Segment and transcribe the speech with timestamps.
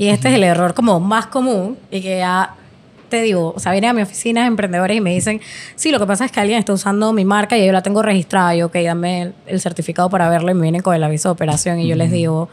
[0.00, 2.54] Y este es el error como más común y que ya
[3.10, 5.42] te digo, o sea, vienen a mi oficina emprendedores y me dicen,
[5.74, 8.00] sí, lo que pasa es que alguien está usando mi marca y yo la tengo
[8.00, 8.56] registrada.
[8.56, 11.32] Y ok, dame el, el certificado para verlo y me vienen con el aviso de
[11.34, 12.48] operación y yo les digo,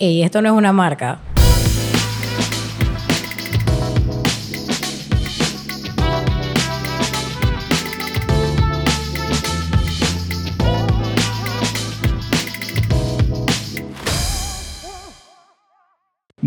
[0.00, 1.20] y esto no es una marca.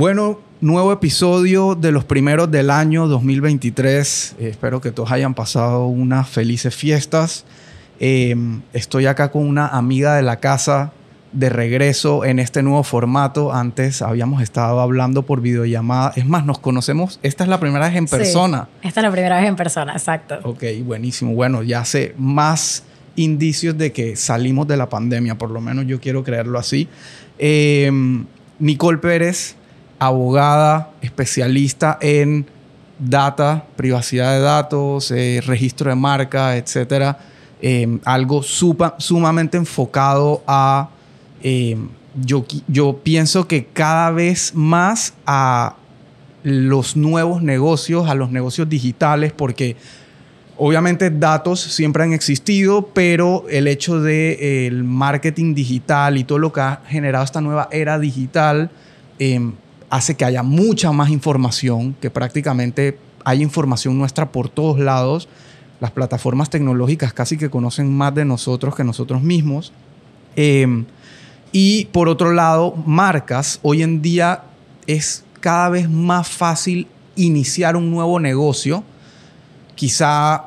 [0.01, 4.35] Bueno, nuevo episodio de los primeros del año 2023.
[4.39, 7.45] Eh, espero que todos hayan pasado unas felices fiestas.
[7.99, 8.35] Eh,
[8.73, 10.91] estoy acá con una amiga de la casa
[11.33, 13.53] de regreso en este nuevo formato.
[13.53, 16.13] Antes habíamos estado hablando por videollamada.
[16.15, 17.19] Es más, nos conocemos.
[17.21, 18.69] Esta es la primera vez en persona.
[18.81, 20.39] Sí, esta es la primera vez en persona, exacto.
[20.41, 21.35] Ok, buenísimo.
[21.35, 25.99] Bueno, ya sé más indicios de que salimos de la pandemia, por lo menos yo
[25.99, 26.87] quiero creerlo así.
[27.37, 27.91] Eh,
[28.57, 29.57] Nicole Pérez
[30.01, 32.47] abogada especialista en
[32.97, 37.19] data, privacidad de datos, eh, registro de marca, etcétera.
[37.61, 40.89] Eh, algo sumamente enfocado a.
[41.43, 41.77] Eh,
[42.19, 45.75] yo, yo pienso que cada vez más a
[46.41, 49.75] los nuevos negocios, a los negocios digitales, porque
[50.57, 56.51] obviamente datos siempre han existido, pero el hecho del de, marketing digital y todo lo
[56.51, 58.71] que ha generado esta nueva era digital
[59.91, 65.27] hace que haya mucha más información, que prácticamente hay información nuestra por todos lados.
[65.81, 69.73] Las plataformas tecnológicas casi que conocen más de nosotros que nosotros mismos.
[70.37, 70.85] Eh,
[71.51, 73.59] y por otro lado, marcas.
[73.63, 74.43] Hoy en día
[74.87, 78.85] es cada vez más fácil iniciar un nuevo negocio.
[79.75, 80.45] Quizá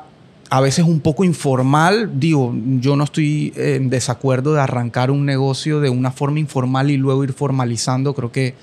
[0.49, 2.19] a veces un poco informal.
[2.19, 6.97] Digo, yo no estoy en desacuerdo de arrancar un negocio de una forma informal y
[6.97, 8.15] luego ir formalizando.
[8.15, 8.55] Creo que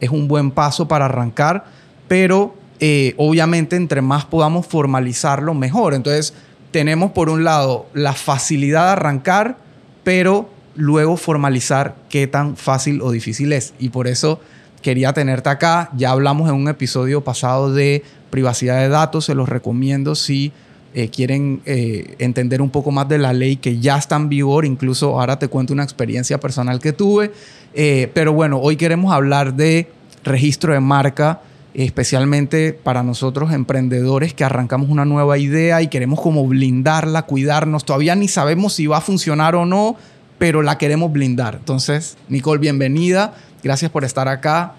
[0.00, 1.64] es un buen paso para arrancar,
[2.08, 5.94] pero eh, obviamente entre más podamos formalizarlo, mejor.
[5.94, 6.34] Entonces,
[6.70, 9.56] tenemos por un lado la facilidad de arrancar,
[10.04, 13.74] pero luego formalizar qué tan fácil o difícil es.
[13.78, 14.40] Y por eso
[14.82, 15.90] quería tenerte acá.
[15.96, 20.52] Ya hablamos en un episodio pasado de privacidad de datos, se los recomiendo si
[20.94, 24.64] eh, quieren eh, entender un poco más de la ley que ya está en vigor.
[24.64, 27.32] Incluso ahora te cuento una experiencia personal que tuve.
[27.74, 29.90] Eh, pero bueno, hoy queremos hablar de
[30.24, 31.40] registro de marca,
[31.74, 37.84] especialmente para nosotros emprendedores que arrancamos una nueva idea y queremos como blindarla, cuidarnos.
[37.84, 39.96] Todavía ni sabemos si va a funcionar o no,
[40.38, 41.56] pero la queremos blindar.
[41.56, 43.34] Entonces, Nicole, bienvenida.
[43.62, 44.74] Gracias por estar acá.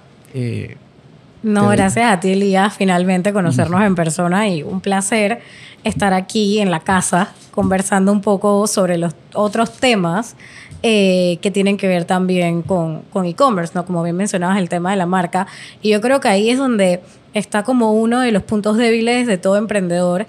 [1.43, 5.39] No, gracias a ti, Elías, finalmente conocernos en persona y un placer
[5.83, 10.35] estar aquí en la casa conversando un poco sobre los otros temas
[10.83, 13.85] eh, que tienen que ver también con, con e-commerce, ¿no?
[13.85, 15.47] Como bien mencionabas, el tema de la marca.
[15.81, 17.01] Y yo creo que ahí es donde
[17.33, 20.27] está como uno de los puntos débiles de todo emprendedor.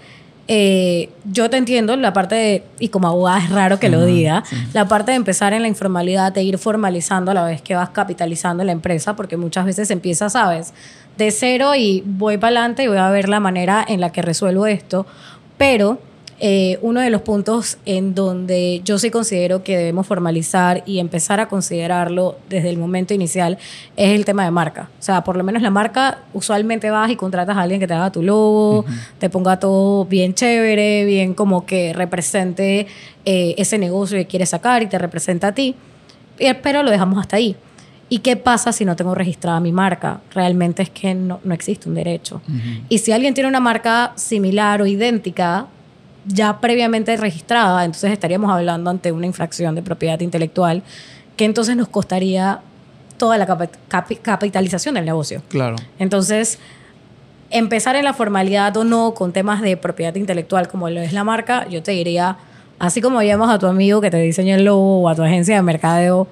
[0.51, 4.43] Eh, yo te entiendo la parte de, y como abogada es raro que lo diga,
[4.73, 7.91] la parte de empezar en la informalidad, de ir formalizando a la vez que vas
[7.91, 10.73] capitalizando la empresa, porque muchas veces empieza, sabes,
[11.19, 14.23] de cero y voy para adelante y voy a ver la manera en la que
[14.23, 15.05] resuelvo esto.
[15.59, 15.99] Pero
[16.41, 21.41] eh, uno de los puntos en donde yo sí considero que debemos formalizar y empezar
[21.41, 23.59] a considerarlo desde el momento inicial
[23.97, 24.89] es el tema de marca.
[25.01, 27.95] O sea, por lo menos la marca, usualmente vas y contratas a alguien que te
[27.95, 28.85] haga tu logo,
[29.19, 32.87] te ponga todo bien chévere, bien como que represente
[33.25, 35.75] eh, ese negocio que quieres sacar y te representa a ti,
[36.63, 37.57] pero lo dejamos hasta ahí.
[38.11, 40.21] ¿Y qué pasa si no tengo registrada mi marca?
[40.33, 42.41] Realmente es que no, no existe un derecho.
[42.89, 45.67] Y si alguien tiene una marca similar o idéntica,
[46.27, 50.83] ya previamente registrada, entonces estaríamos hablando ante una infracción de propiedad intelectual,
[51.37, 52.61] que entonces nos costaría
[53.17, 53.47] toda la
[54.23, 55.43] capitalización del negocio.
[55.49, 55.77] Claro.
[55.99, 56.59] Entonces,
[57.51, 61.25] empezar en la formalidad o no con temas de propiedad intelectual como lo es la
[61.25, 62.37] marca, yo te diría,
[62.79, 65.57] así como llamas a tu amigo que te diseña el logo o a tu agencia
[65.57, 66.29] de mercadeo,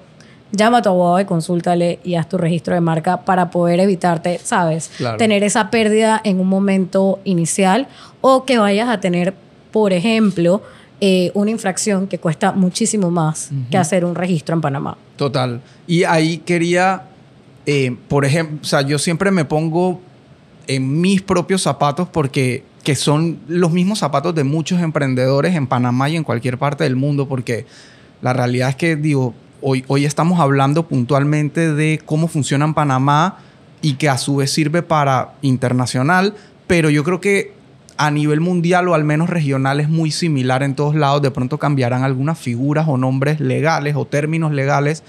[0.51, 4.39] llama a tu abogado y consúltale y haz tu registro de marca para poder evitarte,
[4.41, 4.91] ¿sabes?
[5.17, 7.87] Tener esa pérdida en un momento inicial
[8.21, 9.33] o que vayas a tener,
[9.71, 10.61] por ejemplo,
[10.99, 14.97] eh, una infracción que cuesta muchísimo más que hacer un registro en Panamá.
[15.15, 15.61] Total.
[15.85, 17.03] Y ahí quería,
[17.65, 20.01] eh, por ejemplo, o sea, yo siempre me pongo
[20.67, 26.09] en mis propios zapatos porque que son los mismos zapatos de muchos emprendedores en Panamá
[26.09, 27.65] y en cualquier parte del mundo, porque
[28.21, 33.39] la realidad es que, digo, Hoy, hoy estamos hablando puntualmente de cómo funciona en Panamá
[33.81, 36.35] y que a su vez sirve para internacional,
[36.67, 37.53] pero yo creo que
[37.97, 41.21] a nivel mundial o al menos regional es muy similar en todos lados.
[41.21, 45.03] De pronto cambiarán algunas figuras o nombres legales o términos legales,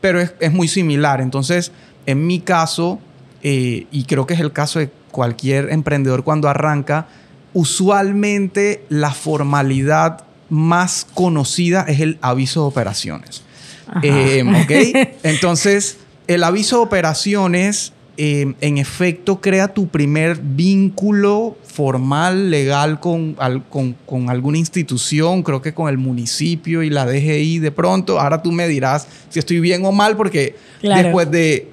[0.00, 1.20] pero es, es muy similar.
[1.20, 1.72] Entonces,
[2.06, 2.98] en mi caso,
[3.42, 7.06] eh, y creo que es el caso de cualquier emprendedor cuando arranca,
[7.52, 13.42] usualmente la formalidad más conocida es el aviso de operaciones.
[14.02, 14.44] Eh,
[15.22, 23.36] Entonces, el aviso de operaciones, eh, en efecto, crea tu primer vínculo formal, legal con,
[24.04, 28.20] con, alguna institución, creo que con el municipio y la DGI de pronto.
[28.20, 31.68] Ahora tú me dirás si estoy bien o mal, porque después de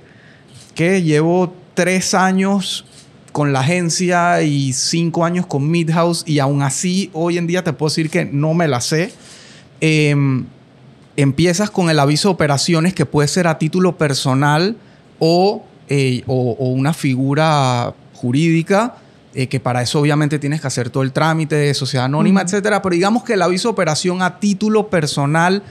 [0.75, 2.85] que llevo tres años
[3.31, 7.73] con la agencia y cinco años con Midhouse y aún así hoy en día te
[7.73, 9.11] puedo decir que no me la sé.
[9.81, 10.45] Em,
[11.15, 14.77] empiezas con el aviso de operaciones que puede ser a título personal
[15.19, 18.95] o, eh, una figura jurídica,
[19.33, 22.81] eh, que para eso obviamente tienes que hacer todo el trámite de sociedad anónima, etcétera.
[22.81, 25.63] Pero digamos que el aviso de operación a título personal,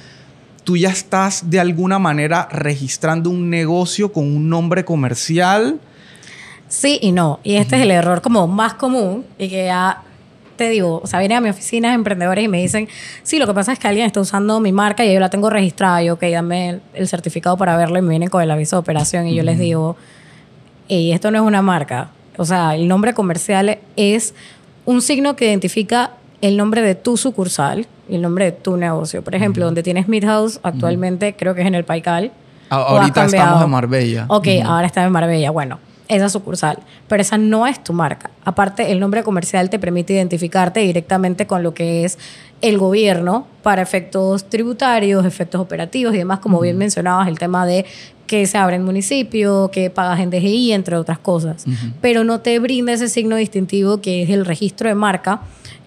[0.64, 5.78] tú ya estás de alguna manera registrando un negocio con un nombre comercial.
[6.68, 7.40] Sí y no.
[7.44, 10.02] Y este es el error como más común y que ya
[10.58, 12.88] te digo, o sea, vienen a mi oficina emprendedores y me dicen,
[13.22, 15.48] sí, lo que pasa es que alguien está usando mi marca y yo la tengo
[15.48, 16.02] registrada.
[16.02, 19.26] Y ok, dame el, certificado para verlo y me vienen con el aviso de operación
[19.26, 19.96] y yo les digo,
[20.88, 22.10] y esto no es una marca.
[22.36, 24.34] O sea, el nombre comercial es
[24.84, 26.10] un signo que identifica
[26.42, 29.22] el nombre de tu sucursal y el nombre de tu negocio.
[29.22, 32.32] Por ejemplo, donde tienes Midhouse actualmente, creo que es en el Paical.
[32.68, 34.26] ahorita estamos en Marbella.
[34.28, 35.50] Ok, ahora está en Marbella.
[35.50, 35.78] Bueno,
[36.08, 38.30] esa sucursal, pero esa no es tu marca.
[38.44, 42.18] Aparte, el nombre comercial te permite identificarte directamente con lo que es
[42.60, 47.84] el gobierno para efectos tributarios, efectos operativos y demás, como bien mencionabas, el tema de
[48.26, 51.64] que se abre en municipio, que pagas en DGI, entre otras cosas.
[52.00, 55.40] Pero no te brinda ese signo distintivo que es el registro de marca,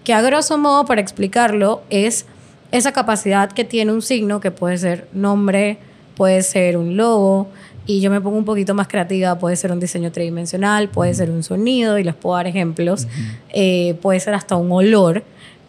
[0.04, 2.26] que a grosso modo, para explicarlo, es
[2.72, 5.78] esa capacidad que tiene un signo que puede ser nombre,
[6.16, 7.48] puede ser un logo,
[7.86, 11.30] y yo me pongo un poquito más creativa, puede ser un diseño tridimensional, puede ser
[11.30, 13.08] un sonido, y les puedo dar ejemplos,
[13.50, 15.24] eh, puede ser hasta un olor,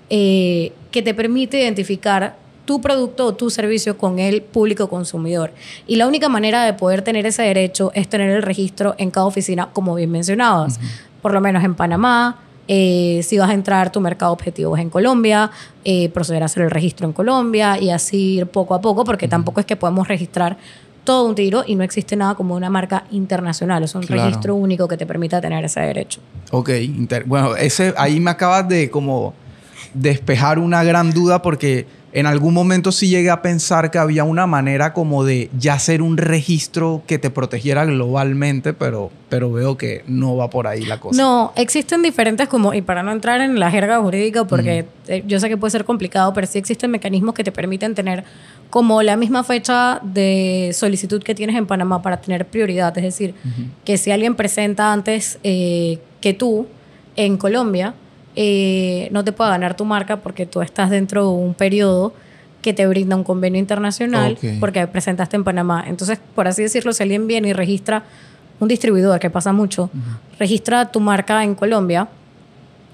[0.10, 5.52] eh, que te permite identificar tu producto o tu servicio con el público consumidor.
[5.88, 9.26] Y la única manera de poder tener ese derecho es tener el registro en cada
[9.26, 10.80] oficina, como bien mencionabas,
[11.22, 12.40] por lo menos en Panamá.
[12.70, 15.52] Eh, si vas a entrar, tu mercado objetivo es en Colombia,
[16.14, 19.60] proceder a hacer el registro en Colombia y así ir poco a poco, porque tampoco
[19.60, 20.56] es que podemos registrar
[21.04, 23.84] todo un tiro y no existe nada como una marca internacional.
[23.84, 26.22] Es un registro único que te permita tener ese derecho.
[26.52, 26.70] Ok,
[27.26, 29.34] bueno, ese, ahí me acabas de como
[29.94, 34.46] despejar una gran duda porque en algún momento sí llegué a pensar que había una
[34.46, 40.04] manera como de ya hacer un registro que te protegiera globalmente, pero, pero veo que
[40.08, 41.20] no va por ahí la cosa.
[41.20, 45.40] No, existen diferentes como, y para no entrar en la jerga jurídica, porque eh, yo
[45.40, 48.24] sé que puede ser complicado, pero sí existen mecanismos que te permiten tener
[48.70, 52.96] como la misma fecha de solicitud que tienes en Panamá para tener prioridad.
[52.96, 53.34] Es decir,
[53.86, 56.68] que si alguien presenta antes eh, que tú
[57.16, 57.96] en Colombia,
[58.36, 62.14] eh, no te pueda ganar tu marca porque tú estás dentro de un periodo
[62.62, 65.84] que te brinda un convenio internacional porque presentaste en Panamá.
[65.88, 68.04] Entonces, por así decirlo, si alguien viene y registra
[68.60, 69.90] un distribuidor, que pasa mucho,
[70.40, 72.08] registra tu marca en Colombia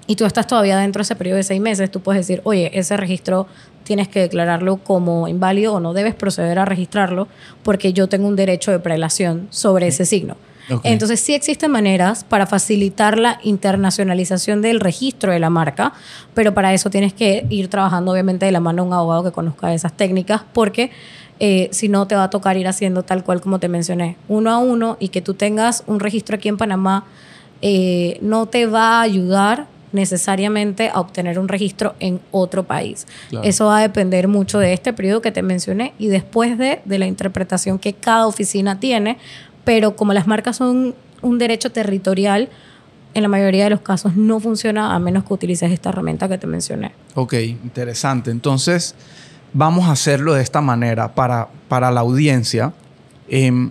[0.06, 2.70] y tú estás todavía dentro de ese periodo de seis meses, tú puedes decir, oye,
[2.74, 3.46] ese registro
[3.84, 7.28] tienes que declararlo como inválido o no debes proceder a registrarlo
[7.62, 10.36] porque yo tengo un derecho de prelación sobre ese signo.
[10.84, 15.92] Entonces sí existen maneras para facilitar la internacionalización del registro de la marca,
[16.34, 19.32] pero para eso tienes que ir trabajando obviamente de la mano de un abogado que
[19.32, 20.90] conozca esas técnicas, porque
[21.38, 24.50] eh, si no te va a tocar ir haciendo tal cual como te mencioné, uno
[24.50, 27.04] a uno y que tú tengas un registro aquí en Panamá
[27.62, 33.06] eh, no te va a ayudar necesariamente a obtener un registro en otro país.
[33.42, 36.98] Eso va a depender mucho de este periodo que te mencioné y después de, de
[36.98, 39.18] la interpretación que cada oficina tiene
[39.64, 42.48] pero como las marcas son un derecho territorial,
[43.14, 46.38] en la mayoría de los casos no funciona a menos que utilices esta herramienta que
[46.38, 46.92] te mencioné.
[47.14, 48.30] Ok, interesante.
[48.30, 48.94] Entonces,
[49.52, 52.72] vamos a hacerlo de esta manera para, para la audiencia.
[53.28, 53.70] Em,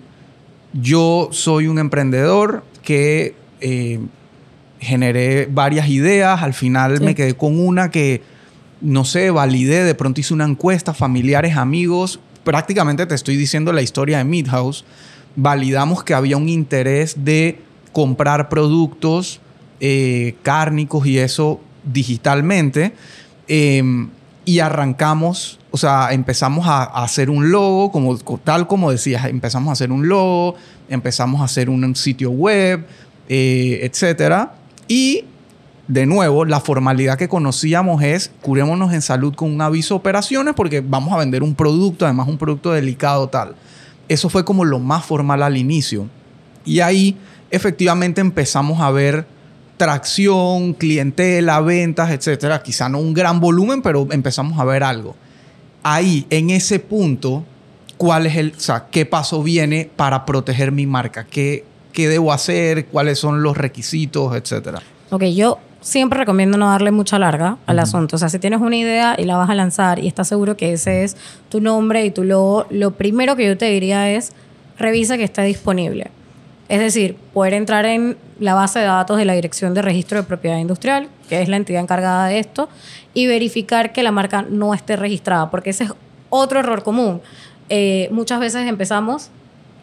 [0.74, 4.00] yo soy un emprendedor que eh,
[4.80, 8.22] generé varias ideas, al final me quedé con una que,
[8.82, 13.82] no sé, validé, de pronto hice una encuesta, familiares, amigos, prácticamente te estoy diciendo la
[13.82, 14.86] historia de Midhouse
[15.42, 17.60] validamos que había un interés de
[17.94, 19.40] comprar productos
[19.80, 22.94] eh, cárnicos y eso digitalmente.
[23.48, 24.10] Em,
[24.46, 29.74] y arrancamos, o sea, empezamos a, hacer un logo, como, tal como decías, empezamos a
[29.74, 30.56] hacer un logo,
[30.90, 32.86] empezamos a hacer un, sitio web,
[33.28, 34.50] eh, etc.
[34.88, 35.26] Y
[35.88, 40.54] de nuevo, la formalidad que conocíamos es curémonos en salud con un aviso de operaciones
[40.56, 43.56] porque vamos a vender un producto, además un producto delicado tal.
[44.10, 46.10] Eso fue como lo más formal al inicio.
[46.66, 47.18] Y ahí
[47.52, 49.26] efectivamente empezamos a ver
[49.78, 52.62] tracción, clientela, ventas, etcétera.
[52.62, 55.16] Quizá no un gran volumen, pero empezamos a ver algo.
[55.84, 57.46] Ahí, en ese punto,
[57.98, 61.26] ¿cuál es el, o sea, qué paso viene para proteger mi marca?
[61.26, 61.64] ¿Qué,
[61.94, 62.88] qué debo hacer?
[62.88, 64.82] ¿Cuáles son los requisitos, etcétera?
[65.12, 68.16] Ok, yo siempre recomiendo no darle mucha larga al asunto.
[68.16, 70.74] O sea, si tienes una idea y la vas a lanzar y estás seguro que
[70.74, 71.18] ese es
[71.50, 74.34] tu nombre y tu logo, lo primero que yo te diría es
[74.78, 76.12] revisa que esté disponible.
[76.70, 80.24] Es decir, poder entrar en la base de datos de la Dirección de Registro de
[80.24, 82.70] Propiedad Industrial, que es la entidad encargada de esto,
[83.16, 85.94] y verificar que la marca no esté registrada, porque ese es
[86.30, 87.22] otro error común.
[87.70, 89.32] Eh, muchas veces empezamos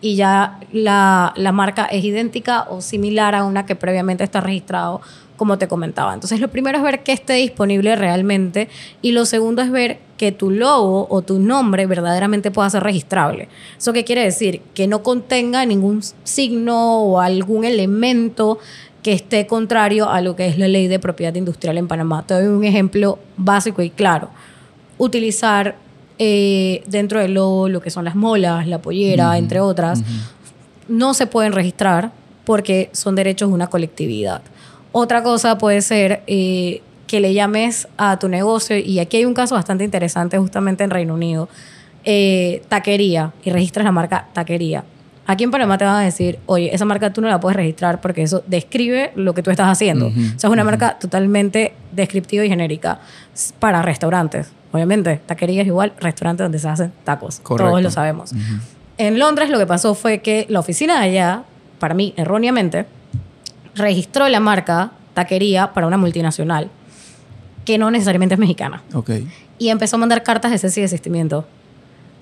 [0.01, 5.01] y ya la, la, marca es idéntica o similar a una que previamente está registrado
[5.37, 6.15] como te comentaba.
[6.15, 8.69] Entonces, lo primero es ver que esté disponible realmente
[9.03, 13.49] y lo segundo es ver que tu logo o tu nombre verdaderamente pueda ser registrable.
[13.77, 14.63] ¿Eso qué quiere decir?
[14.75, 18.59] Que no contenga ningún signo o algún elemento
[19.03, 22.27] que esté contrario a lo que es la ley de propiedad industrial en Panamá.
[22.27, 24.31] Te doy un ejemplo básico y claro.
[24.99, 25.77] Utilizar
[26.19, 30.03] eh, dentro del logo lo que son las molas, la pollera, entre otras,
[30.89, 32.11] no se pueden registrar
[32.45, 34.43] porque son derechos de una colectividad.
[34.99, 39.35] Otra cosa puede ser eh, que le llames a tu negocio, y aquí hay un
[39.35, 41.51] caso bastante interesante justamente en Reino Unido,
[42.05, 44.85] eh, taquería, y registras la marca taquería.
[45.27, 48.01] Aquí en Panamá te van a decir, oye, esa marca tú no la puedes registrar
[48.01, 50.07] porque eso describe lo que tú estás haciendo.
[50.07, 53.01] o sea, es una marca totalmente descriptiva y genérica
[53.59, 54.49] para restaurantes.
[54.73, 57.41] Obviamente, taquería es igual, restaurante donde se hacen tacos.
[57.41, 58.33] Todos lo sabemos.
[58.97, 61.43] En Londres lo que pasó fue que la oficina de allá,
[61.81, 62.87] para mí, erróneamente,
[63.77, 66.71] registró la marca taquería para una multinacional
[67.65, 68.83] que no necesariamente es mexicana.
[68.93, 69.29] Okay.
[69.59, 71.47] Y empezó a mandar cartas de cese y desistimiento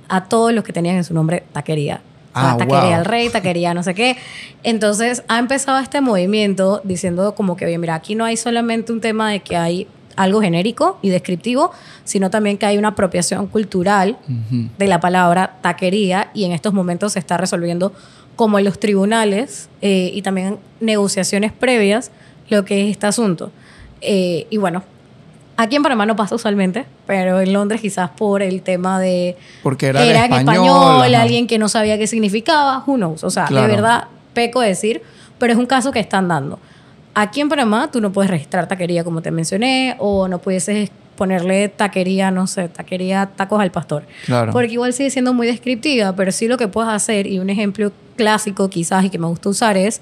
[0.09, 2.01] a todos los que tenían en su nombre taquería.
[2.37, 4.17] Ah, taquería al rey, taquería no sé qué.
[4.65, 9.01] Entonces ha empezado este movimiento diciendo como que, oye, mira, aquí no hay solamente un
[9.01, 11.73] tema de que hay algo genérico y descriptivo,
[12.05, 14.17] sino también que hay una apropiación cultural
[14.79, 17.93] de la palabra taquería y en estos momentos se está resolviendo
[18.37, 22.11] como en los tribunales eh, y también negociaciones previas
[22.49, 23.51] lo que es este asunto.
[24.01, 24.83] Eh, y bueno,
[25.57, 29.37] aquí en Panamá no pasa usualmente, pero en Londres quizás por el tema de...
[29.63, 33.25] Porque era, en español, alguien que no sabía qué significaba, who knows.
[33.25, 35.03] O sea, de verdad, peco decir,
[35.39, 36.59] pero es un caso que están dando.
[37.15, 40.69] Aquí en Panamá tú no puedes registrar taquería como te mencioné o no puedes
[41.17, 44.05] ponerle taquería, no sé, taquería tacos al pastor.
[44.27, 44.53] Claro.
[44.53, 47.93] Porque igual sigue siendo muy descriptiva, pero sí lo que puedes hacer, y un ejemplo
[48.17, 50.01] clásico quizás y que me gusta usar es,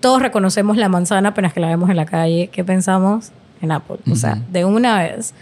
[0.00, 3.30] todos reconocemos la manzana apenas que la vemos en la calle, ¿qué pensamos?
[3.60, 3.98] En Apple.
[4.10, 5.34] O sea, de una vez.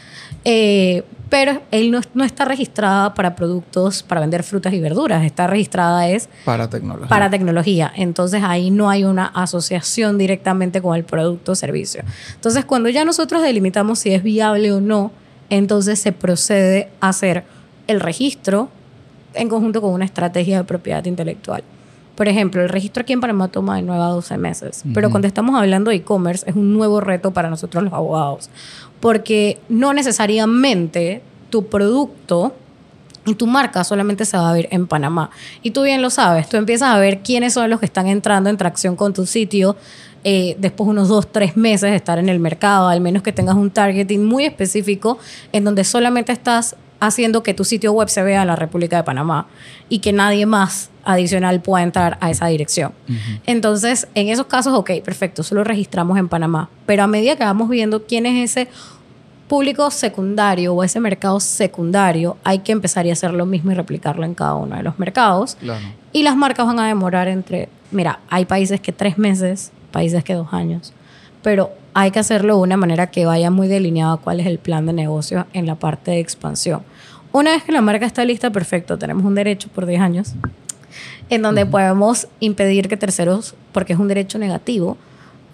[0.45, 5.47] Eh, pero él no, no, está registrada para productos para vender frutas y verduras, está
[5.47, 7.09] registrada es para tecnología.
[7.09, 7.93] Para tecnología.
[7.97, 12.03] Entonces ahí no hay una asociación directamente con el producto o servicio.
[12.35, 15.13] Entonces cuando ya nosotros delimitamos si es viable o no,
[15.49, 17.45] entonces se procede a hacer
[17.87, 18.69] el registro
[19.35, 21.63] en conjunto con una estrategia de propiedad intelectual.
[22.17, 25.27] Por ejemplo, el registro aquí en Panamá toma de 9 a 12 meses, pero cuando
[25.27, 28.51] estamos hablando de e-commerce es un nuevo reto para nosotros los abogados,
[29.01, 32.55] porque no necesariamente tu producto
[33.27, 35.31] y tu marca solamente se va a ver en Panamá.
[35.63, 38.51] Y tú bien lo sabes, tú empiezas a ver quiénes son los que están entrando
[38.51, 39.77] en tracción con tu sitio.
[40.23, 43.33] Eh, después de unos dos, tres meses de estar en el mercado, al menos que
[43.33, 45.19] tengas un targeting muy específico
[45.53, 49.03] en donde solamente estás haciendo que tu sitio web se vea en la República de
[49.03, 49.47] Panamá
[49.89, 52.93] y que nadie más adicional pueda entrar a esa dirección.
[53.47, 57.69] Entonces, en esos casos, ok, perfecto, solo registramos en Panamá, pero a medida que vamos
[57.69, 58.69] viendo quién es ese
[59.49, 64.25] público secundario o ese mercado secundario, hay que empezar a hacer lo mismo y replicarlo
[64.25, 65.57] en cada uno de los mercados.
[66.13, 70.35] Y las marcas van a demorar entre, mira, hay países que tres meses, países que
[70.35, 70.93] dos años,
[71.43, 74.87] pero hay que hacerlo de una manera que vaya muy delineada cuál es el plan
[74.87, 76.83] de negocio en la parte de expansión.
[77.33, 80.35] Una vez que la marca está lista, perfecto, tenemos un derecho por 10 años
[81.29, 84.97] en donde podemos impedir que terceros, porque es un derecho negativo,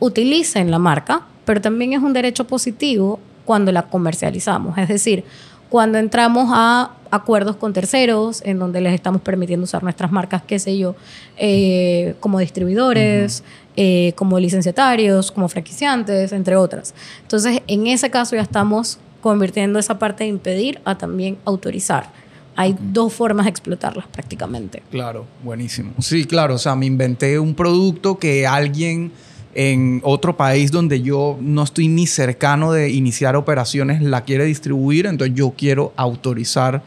[0.00, 4.78] utilicen la marca, pero también es un derecho positivo cuando la comercializamos.
[4.78, 5.24] Es decir,
[5.68, 10.58] cuando entramos a acuerdos con terceros, en donde les estamos permitiendo usar nuestras marcas, qué
[10.58, 10.94] sé yo,
[11.36, 13.42] eh, como distribuidores,
[13.76, 16.94] eh, como licenciatarios, como franquiciantes, entre otras.
[17.22, 22.10] Entonces, en ese caso ya estamos convirtiendo esa parte de impedir a también autorizar.
[22.54, 24.82] Hay dos formas de explotarlas prácticamente.
[24.90, 25.92] Claro, buenísimo.
[26.00, 29.12] Sí, claro, o sea, me inventé un producto que alguien
[29.56, 35.06] en otro país donde yo no estoy ni cercano de iniciar operaciones la quiere distribuir,
[35.06, 36.82] entonces yo quiero autorizar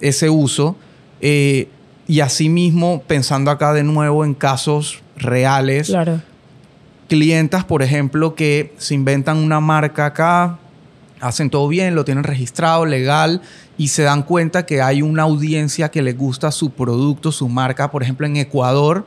[0.00, 0.76] ese uso.
[1.20, 1.68] Eh,
[2.06, 6.20] y asimismo, pensando acá de nuevo en casos reales, claro
[7.10, 10.60] clientas, por ejemplo, que se inventan una marca acá,
[11.20, 13.42] hacen todo bien, lo tienen registrado, legal,
[13.76, 17.90] y se dan cuenta que hay una audiencia que les gusta su producto, su marca,
[17.90, 19.04] por ejemplo, en Ecuador,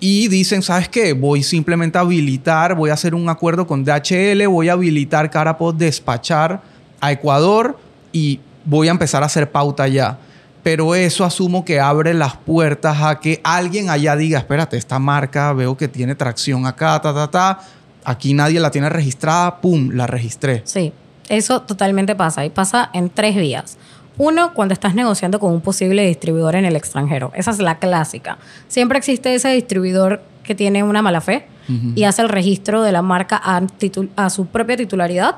[0.00, 1.12] y dicen, ¿sabes qué?
[1.12, 5.74] Voy simplemente a habilitar, voy a hacer un acuerdo con DHL, voy a habilitar Carapod
[5.74, 6.62] despachar
[7.00, 7.78] a Ecuador
[8.10, 10.18] y voy a empezar a hacer pauta ya.
[10.62, 15.52] Pero eso asumo que abre las puertas a que alguien allá diga, espérate, esta marca
[15.52, 17.60] veo que tiene tracción acá, ta, ta, ta.
[18.04, 20.62] Aquí nadie la tiene registrada, pum, la registré.
[20.64, 20.92] Sí,
[21.28, 23.78] eso totalmente pasa y pasa en tres vías.
[24.22, 27.32] Uno, cuando estás negociando con un posible distribuidor en el extranjero.
[27.34, 28.36] Esa es la clásica.
[28.68, 31.46] Siempre existe ese distribuidor que tiene una mala fe
[31.94, 35.36] y hace el registro de la marca a, su propia titularidad.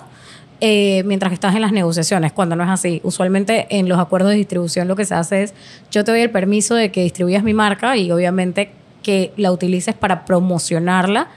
[0.60, 3.00] Eh, mientras que estás en las negociaciones, cuando no es así.
[3.04, 5.54] Usualmente en los acuerdos de distribución lo que se hace es,
[5.92, 8.72] yo te doy el permiso de que distribuyas mi marca y obviamente
[9.04, 11.28] que la utilices para promocionarla,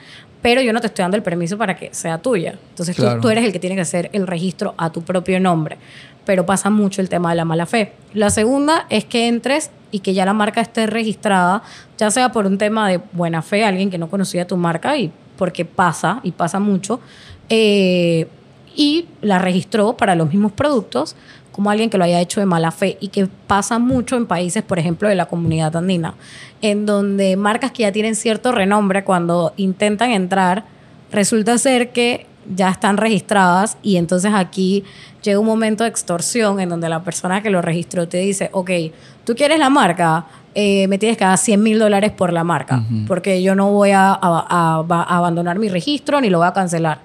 [0.41, 2.57] pero yo no te estoy dando el permiso para que sea tuya.
[2.69, 5.77] Entonces tú, eres el que tiene que hacer el registro a tu propio nombre
[6.25, 7.93] pero pasa mucho el tema de la mala fe.
[8.13, 11.63] La segunda es que entres y que ya la marca esté registrada,
[11.97, 15.11] ya sea por un tema de buena fe, alguien que no conocía tu marca y
[15.37, 16.99] porque pasa y pasa mucho,
[17.49, 18.27] eh,
[18.75, 21.15] y la registró para los mismos productos
[21.55, 24.61] como alguien que lo haya hecho de mala fe y que pasa mucho en países,
[24.61, 26.15] por ejemplo, de la comunidad andina,
[26.61, 30.65] en donde marcas que ya tienen cierto renombre cuando intentan entrar,
[31.13, 34.83] resulta ser que ya están registradas y entonces aquí
[35.23, 38.71] llega un momento de extorsión en donde la persona que lo registró te dice, ok,
[39.23, 42.83] tú quieres la marca, eh, me tienes que dar 100 mil dólares por la marca,
[43.07, 46.99] porque yo no voy a, abandonar mi registro ni lo voy a cancelar.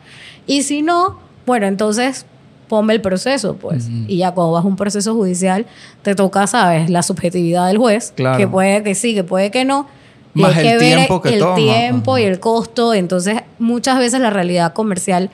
[0.47, 2.27] Y si no, bueno, entonces
[2.69, 3.89] ponme el proceso, pues.
[4.07, 5.67] Y ya cuando vas a un proceso judicial,
[6.03, 6.91] te toca, ¿sabes?
[6.91, 9.87] La subjetividad del juez, que puede que sí, que puede que no
[10.35, 12.95] más el tiempo que el tiempo y el costo.
[12.95, 15.31] Entonces, muchas veces la realidad comercial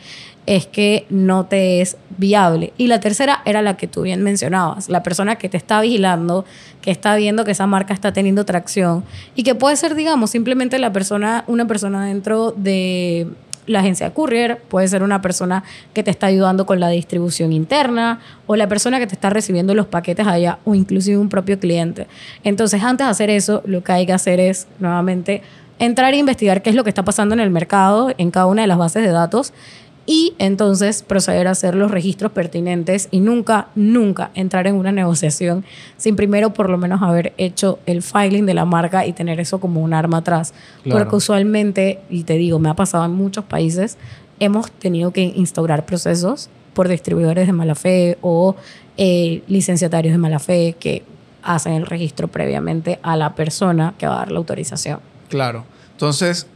[0.46, 2.72] es que no te es viable.
[2.78, 6.44] Y la tercera era la que tú bien mencionabas, la persona que te está vigilando,
[6.80, 9.04] que está viendo que esa marca está teniendo tracción
[9.34, 13.26] y que puede ser, digamos, simplemente la persona, una persona dentro de
[13.66, 18.20] la agencia courier, puede ser una persona que te está ayudando con la distribución interna
[18.46, 22.06] o la persona que te está recibiendo los paquetes allá o inclusive un propio cliente.
[22.44, 25.42] Entonces, antes de hacer eso, lo que hay que hacer es nuevamente
[25.78, 28.62] entrar e investigar qué es lo que está pasando en el mercado, en cada una
[28.62, 29.52] de las bases de datos
[30.06, 35.64] y entonces proceder a hacer los registros pertinentes y nunca, nunca entrar en una negociación
[35.96, 39.58] sin primero por lo menos haber hecho el filing de la marca y tener eso
[39.58, 40.54] como un arma atrás.
[40.88, 43.98] Porque usualmente, y te digo, me ha pasado en muchos países,
[44.38, 48.54] hemos tenido que instaurar procesos por distribuidores de mala fe o
[48.96, 51.02] eh, licenciatarios de mala fe que
[51.42, 55.00] hacen el registro previamente a la persona que va a dar la autorización.
[55.28, 55.64] Claro.
[55.92, 56.46] Entonces,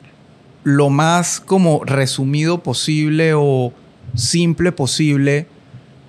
[0.63, 3.73] lo más como resumido posible o
[4.15, 5.47] simple posible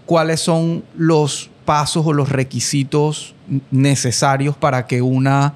[0.05, 3.33] cuáles son los pasos o los requisitos
[3.71, 5.53] necesarios para que una,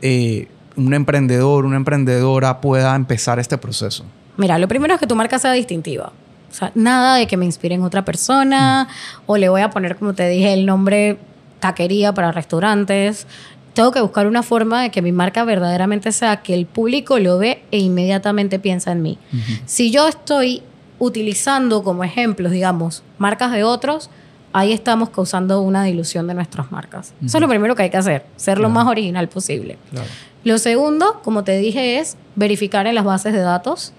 [0.00, 4.04] eh, un emprendedor, una emprendedora pueda empezar este proceso?
[4.36, 6.12] Mira, lo primero es que tu marca sea distintiva.
[6.50, 8.88] O sea, nada de que me inspire en otra persona
[9.26, 11.18] o le voy a poner, como te dije, el nombre
[11.60, 13.26] taquería para restaurantes
[13.74, 17.38] tengo que buscar una forma de que mi marca verdaderamente sea que el público lo
[17.38, 19.18] ve e inmediatamente piensa en mí.
[19.66, 20.62] Si yo estoy
[20.98, 24.10] utilizando como ejemplos, digamos, marcas de otros,
[24.52, 27.14] ahí estamos causando una dilución de nuestras marcas.
[27.24, 29.78] Eso es lo primero que hay que hacer, ser lo más original posible.
[30.42, 33.92] Lo segundo, como te dije, es verificar en las bases de datos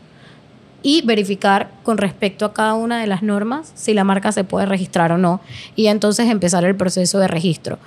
[0.84, 4.66] y verificar con respecto a cada una de las normas si la marca se puede
[4.66, 5.40] registrar o no
[5.76, 7.78] y entonces empezar el proceso de registro.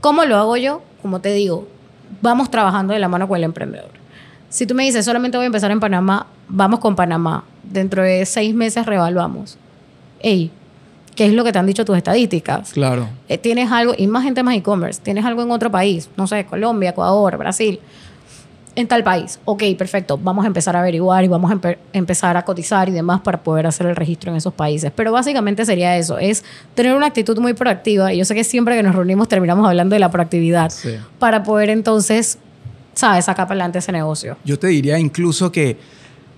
[0.00, 0.82] ¿Cómo lo hago yo?
[1.02, 1.66] Como te digo,
[2.20, 3.90] vamos trabajando de la mano con el emprendedor.
[4.48, 7.44] Si tú me dices, solamente voy a empezar en Panamá, vamos con Panamá.
[7.62, 9.58] Dentro de seis meses revaluamos.
[10.20, 10.50] Ey,
[11.14, 12.72] ¿qué es lo que te han dicho tus estadísticas?
[12.72, 13.08] Claro.
[13.28, 16.46] Eh, tienes algo, y más gente más e-commerce, tienes algo en otro país, no sé,
[16.46, 17.78] Colombia, Ecuador, Brasil
[18.78, 19.40] en tal país.
[19.44, 20.16] Ok, perfecto.
[20.16, 23.66] Vamos a empezar a averiguar y vamos a empezar a cotizar y demás para poder
[23.66, 24.92] hacer el registro en esos países.
[24.94, 26.44] Pero básicamente sería eso, es
[26.76, 28.12] tener una actitud muy proactiva.
[28.12, 30.72] Y yo sé que siempre que nos reunimos terminamos hablando de la proactividad
[31.18, 32.38] para poder entonces,
[32.94, 34.36] ¿sabes?, sacar para adelante ese negocio.
[34.44, 35.76] Yo te diría incluso que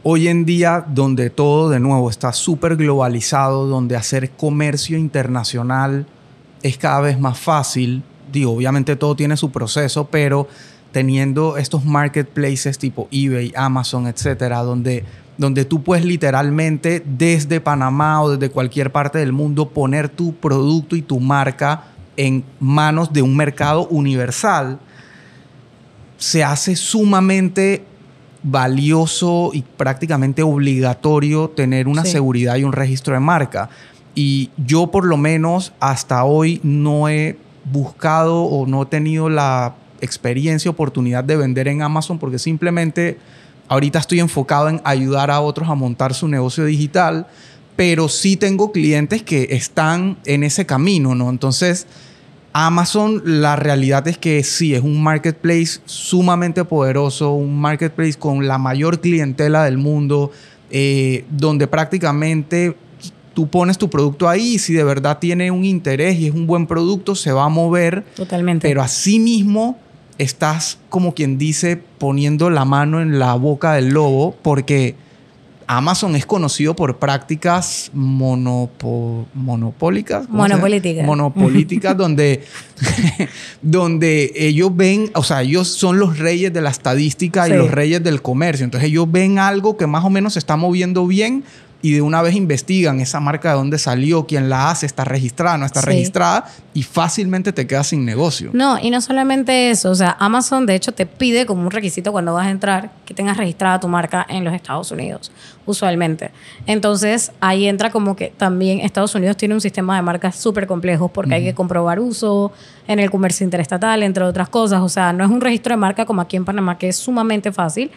[0.03, 6.07] hoy en día, donde todo de nuevo está súper globalizado, donde hacer comercio internacional
[6.63, 10.49] es cada vez más fácil, digo, obviamente todo tiene su proceso, pero
[10.93, 15.05] teniendo estos marketplaces tipo eBay, Amazon, etcétera, donde,
[15.39, 20.97] donde tú puedes literalmente desde Panamá o desde cualquier parte del mundo poner tu producto
[20.97, 21.85] y tu marca
[22.17, 24.79] en manos de un mercado universal,
[26.19, 27.85] se hace sumamente
[28.43, 33.71] valioso y prácticamente obligatorio tener una seguridad y un registro de marca.
[34.15, 39.75] Y yo por lo menos hasta hoy no he buscado o no he tenido la
[40.01, 43.19] experiencia, oportunidad de vender en Amazon porque simplemente
[43.69, 47.27] ahorita estoy enfocado en ayudar a otros a montar su negocio digital,
[47.77, 51.31] pero sí tengo clientes que están en ese camino, ¿no?
[51.31, 51.87] Entonces,
[52.53, 58.59] Amazon, la realidad es que sí, es un marketplace sumamente poderoso, un marketplace con la
[58.59, 60.33] mayor clientela del mundo,
[60.71, 62.77] eh, donde prácticamente
[63.35, 66.47] tú pones tu producto ahí y si de verdad tiene un interés y es un
[66.47, 68.05] buen producto, se va a mover.
[68.17, 68.69] Totalmente.
[68.69, 68.85] Pero
[69.21, 69.79] mismo
[70.21, 74.95] estás, como quien dice, poniendo la mano en la boca del lobo porque
[75.67, 79.29] Amazon es conocido por prácticas monopólicas.
[80.29, 81.07] Monopolíticas.
[81.07, 82.43] Monopolíticas, donde,
[83.63, 88.03] donde ellos ven, o sea, ellos son los reyes de la estadística y los reyes
[88.03, 88.65] del comercio.
[88.65, 91.45] Entonces ellos ven algo que más o menos se está moviendo bien,
[91.83, 95.57] y de una vez investigan esa marca de dónde salió, quién la hace, está registrada,
[95.57, 98.51] no está registrada y fácilmente te quedas sin negocio.
[98.53, 102.13] No, y no solamente eso, o sea, Amazon de hecho te pide como un requisito
[102.13, 105.33] cuando vas a entrar que tengas registrada tu marca en los Estados Unidos,
[105.67, 106.31] usualmente.
[106.67, 111.09] Entonces ahí entra como que también Estados Unidos tiene un sistema de marcas súper complejo
[111.09, 112.53] porque hay que comprobar uso
[112.91, 114.83] en el comercio interestatal, entre otras cosas.
[114.83, 117.53] O sea, no es un registro de marca como aquí en Panamá que es sumamente
[117.53, 117.91] fácil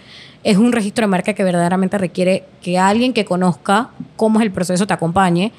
[0.44, 4.52] es un registro de marca que verdaderamente requiere que alguien que conozca cómo es el
[4.52, 5.52] proceso te acompañe,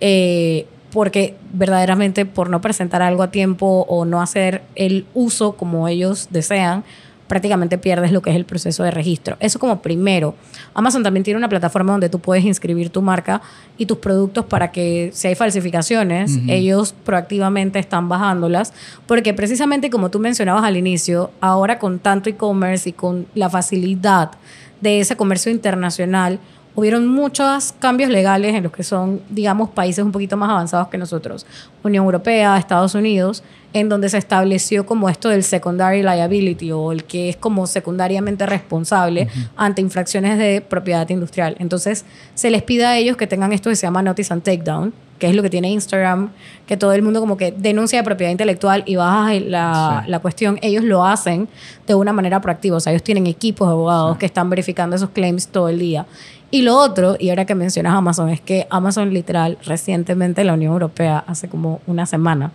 [0.00, 5.88] eh, porque verdaderamente por no presentar algo a tiempo o no hacer el uso como
[5.88, 6.84] ellos desean,
[7.26, 9.36] prácticamente pierdes lo que es el proceso de registro.
[9.40, 10.34] Eso como primero.
[10.74, 13.42] Amazon también tiene una plataforma donde tú puedes inscribir tu marca
[13.78, 18.72] y tus productos para que si hay falsificaciones, ellos proactivamente están bajándolas,
[19.06, 24.32] porque precisamente como tú mencionabas al inicio, ahora con tanto e-commerce y con la facilidad
[24.80, 26.38] de ese comercio internacional,
[26.76, 30.98] hubieron muchos cambios legales en los que son, digamos, países un poquito más avanzados que
[30.98, 31.46] nosotros,
[31.82, 33.42] Unión Europea, Estados Unidos,
[33.76, 38.46] en donde se estableció como esto del secondary liability o el que es como secundariamente
[38.46, 41.56] responsable ante infracciones de propiedad industrial.
[41.58, 44.94] Entonces, se les pide a ellos que tengan esto que se llama notice and takedown,
[45.18, 46.30] que es lo que tiene Instagram,
[46.66, 50.58] que todo el mundo como que denuncia de propiedad intelectual y baja la, la, cuestión,
[50.62, 51.46] ellos lo hacen
[51.86, 55.10] de una manera proactiva, o sea, ellos tienen equipos de abogados que están verificando esos
[55.10, 56.06] claims todo el día.
[56.50, 60.72] Y lo otro, y ahora que mencionas Amazon, es que Amazon literal recientemente la Unión
[60.72, 62.52] Europea, hace como una semana,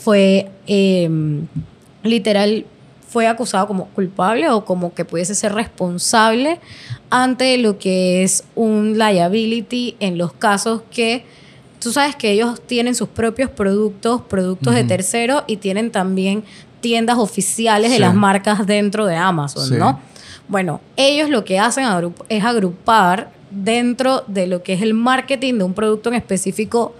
[0.00, 1.46] fue em,
[2.02, 2.64] literal,
[3.08, 6.58] fue acusado como culpable o como que pudiese ser responsable
[7.10, 11.24] ante lo que es un liability en los casos que
[11.80, 16.44] tú sabes que ellos tienen sus propios productos, productos de terceros y tienen también
[16.80, 20.00] tiendas oficiales de las marcas dentro de Amazon, ¿no?
[20.48, 21.84] Bueno, ellos lo que hacen
[22.28, 26.94] es agrupar dentro de lo que es el marketing de un producto en específico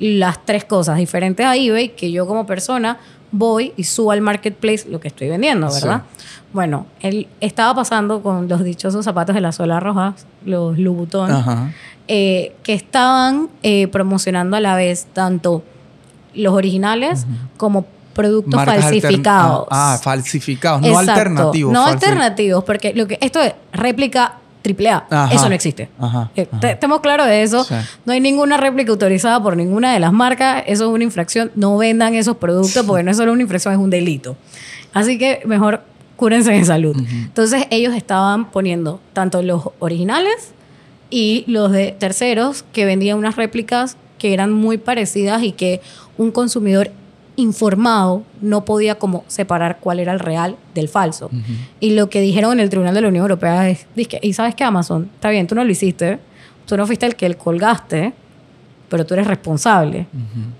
[0.00, 2.98] las tres cosas diferentes a eBay que yo como persona
[3.30, 6.02] voy y subo al marketplace lo que estoy vendiendo, ¿verdad?
[6.52, 11.28] Bueno, él estaba pasando con los dichosos zapatos de la suela roja, los Louboutin,
[12.08, 15.62] eh, que estaban eh, promocionando a la vez tanto
[16.34, 19.68] los originales como productos falsificados.
[19.70, 21.72] Ah, ah, falsificados, no alternativos.
[21.72, 25.28] No alternativos, porque lo que esto es réplica triple A.
[25.32, 25.88] Eso no existe.
[26.36, 27.66] Eh, estemos claros de eso.
[28.04, 30.64] No hay ninguna réplica autorizada por ninguna de las marcas.
[30.66, 31.50] Eso es una infracción.
[31.54, 34.36] No vendan esos productos porque no es solo una infracción, es un delito.
[34.92, 35.82] Así que mejor
[36.16, 36.96] cúrense en salud.
[36.96, 40.52] Entonces ellos estaban poniendo tanto los originales
[41.08, 45.80] y los de terceros que vendían unas réplicas que eran muy parecidas y que
[46.18, 46.90] un consumidor
[47.40, 51.30] informado no podía como separar cuál era el real del falso.
[51.80, 53.86] Y lo que dijeron en el Tribunal de la Unión Europea es,
[54.22, 56.18] y sabes que Amazon, está bien, tú no lo hiciste,
[56.66, 58.12] tú no fuiste el que el colgaste,
[58.88, 60.06] pero tú eres responsable,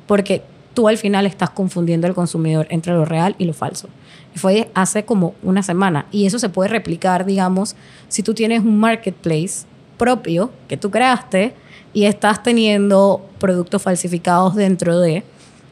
[0.07, 0.43] porque
[0.75, 3.89] tú al final estás confundiendo al consumidor entre lo real y lo falso.
[4.35, 6.07] Y fue hace como una semana.
[6.13, 7.75] Y eso se puede replicar, digamos,
[8.09, 9.67] si tú tienes un marketplace
[9.99, 11.55] propio que tú creaste
[11.93, 15.25] y estás teniendo productos falsificados dentro de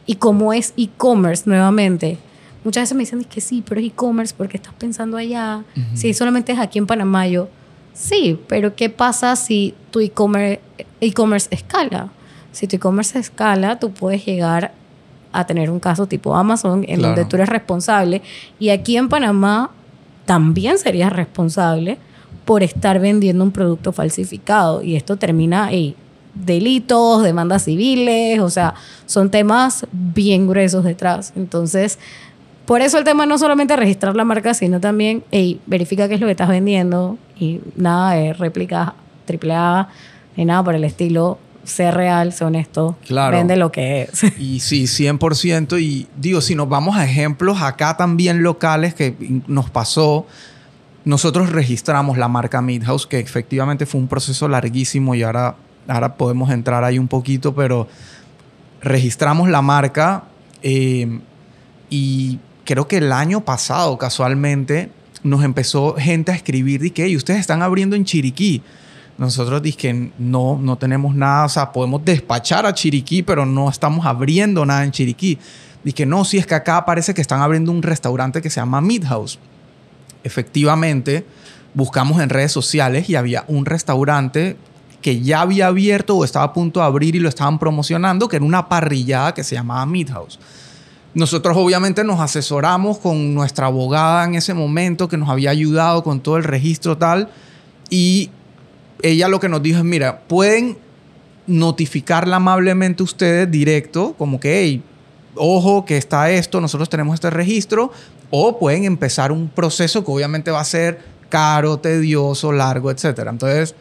[0.08, 2.16] y como es e-commerce nuevamente.
[2.64, 5.62] Muchas veces me dicen que sí, pero es e-commerce porque estás pensando allá.
[5.94, 7.48] Si solamente es aquí en Panamá, yo,
[7.92, 10.60] sí, pero ¿qué pasa si tu e-commerce
[11.00, 12.08] e escala?
[12.52, 14.72] Si tu e-commerce escala, tú puedes llegar
[15.30, 18.22] a tener un caso tipo Amazon en donde tú eres responsable
[18.58, 19.70] y aquí en Panamá
[20.24, 21.98] también serías responsable
[22.46, 25.96] por estar vendiendo un producto falsificado y esto termina y
[26.34, 28.74] delitos, demandas civiles, o sea,
[29.06, 31.32] son temas bien gruesos detrás.
[31.36, 31.98] Entonces,
[32.66, 36.20] Por eso el tema no solamente registrar la marca, sino también hey, verifica qué es
[36.20, 39.88] lo que estás vendiendo y nada de réplica triple A
[40.36, 41.38] ni nada por el estilo.
[41.64, 42.96] Sé real, sé honesto.
[43.06, 43.36] Claro.
[43.36, 44.22] Vende lo que es.
[44.38, 45.80] Y sí, 100%.
[45.80, 49.14] Y digo, si nos vamos a ejemplos acá también locales que
[49.46, 50.26] nos pasó,
[51.04, 55.56] nosotros registramos la marca Midhouse, que efectivamente fue un proceso larguísimo y ahora,
[55.88, 57.88] ahora podemos entrar ahí un poquito, pero
[58.80, 60.24] registramos la marca
[60.62, 61.20] eh,
[61.90, 64.90] y creo que el año pasado, casualmente,
[65.22, 68.62] nos empezó gente a escribir de que ustedes están abriendo en Chiriquí.
[69.16, 74.06] Nosotros que no, no tenemos nada, o sea, podemos despachar a Chiriquí, pero no estamos
[74.06, 75.38] abriendo nada en Chiriquí.
[75.82, 78.80] Dije, no, si es que acá parece que están abriendo un restaurante que se llama
[78.80, 79.40] Midhouse.
[80.22, 81.24] Efectivamente,
[81.74, 84.56] buscamos en redes sociales y había un restaurante
[85.00, 88.36] que ya había abierto o estaba a punto de abrir y lo estaban promocionando, que
[88.36, 90.38] era una parrillada que se llamaba Midhouse.
[91.14, 96.20] Nosotros obviamente nos asesoramos con nuestra abogada en ese momento que nos había ayudado con
[96.20, 97.28] todo el registro tal
[97.90, 98.30] y
[99.02, 100.76] ella lo que nos dijo es, mira, pueden
[101.46, 104.82] notificarla amablemente ustedes directo, como que, hey,
[105.34, 107.90] ojo que está esto, nosotros tenemos este registro,
[108.30, 113.20] o pueden empezar un proceso que obviamente va a ser caro, tedioso, largo, etc.
[113.28, 113.74] Entonces,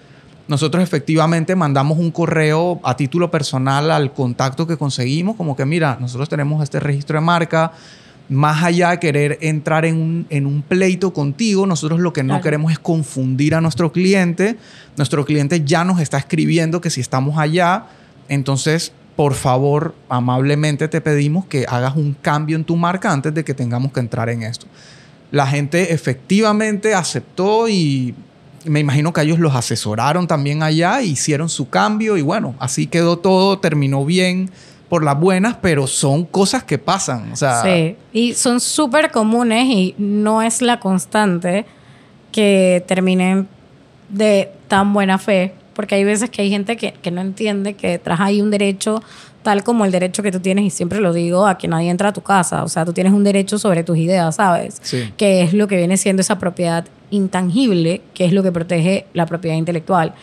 [0.47, 5.97] nosotros efectivamente mandamos un correo a título personal al contacto que conseguimos, como que mira,
[5.99, 7.73] nosotros tenemos este registro de marca,
[8.29, 12.41] más allá de querer entrar en un, en un pleito contigo, nosotros lo que no
[12.41, 14.57] queremos es confundir a nuestro cliente.
[14.97, 17.85] Nuestro cliente ya nos está escribiendo que si estamos allá,
[18.27, 23.45] entonces, por favor, amablemente te pedimos que hagas un cambio en tu marca antes de
[23.45, 24.65] que tengamos que entrar en esto.
[25.31, 28.13] La gente efectivamente aceptó y
[28.65, 33.17] me imagino que ellos los asesoraron también allá, hicieron su cambio y bueno, así quedó
[33.17, 34.49] todo, terminó bien
[34.89, 37.31] por las buenas, pero son cosas que pasan.
[37.31, 41.65] O sea, sí, y son súper comunes y no es la constante
[42.31, 43.47] que terminen
[44.09, 47.89] de tan buena fe, porque hay veces que hay gente que, que no entiende que
[47.89, 49.01] detrás hay un derecho
[49.47, 52.09] tal como el derecho que tú tienes, y siempre lo digo, a que nadie entra
[52.09, 52.65] a tu casa.
[52.65, 54.81] O sea, tú tienes un derecho sobre tus ideas, ¿sabes?
[54.83, 55.09] Sí.
[55.15, 59.25] Que es lo que viene siendo esa propiedad intangible, que es lo que protege la
[59.25, 60.13] propiedad intelectual.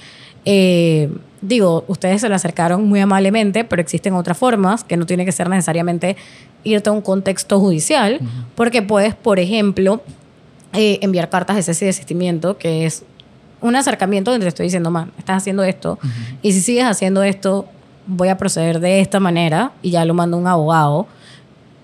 [0.45, 1.09] Eh,
[1.41, 5.33] digo, ustedes se lo acercaron muy amablemente, pero existen otras formas que no tiene que
[5.33, 6.19] ser necesariamente
[6.63, 8.21] irte a un contexto judicial,
[8.55, 10.03] porque puedes, por ejemplo,
[10.75, 13.05] eh, enviar cartas de cese y desistimiento, que es
[13.63, 15.99] un acercamiento donde te estoy diciendo, man, estás haciendo esto,
[16.43, 17.67] y si sigues haciendo esto,
[18.07, 21.07] voy a proceder de esta manera y ya lo mando a un abogado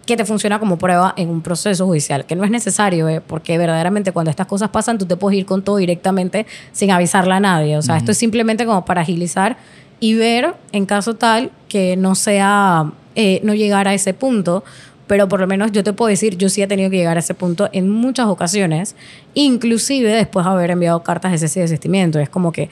[0.07, 3.21] que te funciona como prueba en un proceso judicial, que no es necesario, ¿eh?
[3.25, 7.35] porque verdaderamente cuando estas cosas pasan tú te puedes ir con todo directamente sin avisarle
[7.35, 7.77] a nadie.
[7.77, 9.57] O sea, esto es simplemente como para agilizar
[10.01, 14.65] y ver en caso tal que no sea, eh, no llegar a ese punto,
[15.07, 17.21] pero por lo menos yo te puedo decir, yo sí he tenido que llegar a
[17.21, 18.97] ese punto en muchas ocasiones,
[19.35, 22.19] inclusive después de haber enviado cartas de cese y desistimiento.
[22.19, 22.71] Es como que,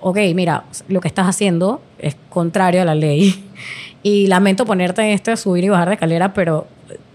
[0.00, 3.44] ok, mira, lo que estás haciendo es contrario a la ley
[4.02, 6.66] y lamento ponerte en esto de subir y bajar de escalera, pero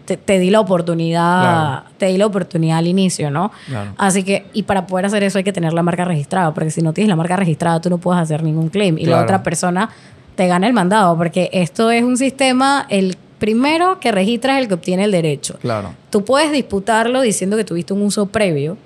[0.06, 3.52] te, di la oportunidad, te di la oportunidad al inicio, ¿no?
[3.98, 6.82] Así que, y para poder hacer eso hay que tener la marca registrada, porque si
[6.82, 9.90] no tienes la marca registrada tú no puedes hacer ningún claim y la otra persona
[10.36, 14.68] te gana el mandado, porque esto es un sistema, el primero que registra es el
[14.68, 15.58] que obtiene el derecho.
[15.60, 15.94] Claro.
[16.10, 18.78] Tú puedes disputarlo diciendo que tuviste un uso previo,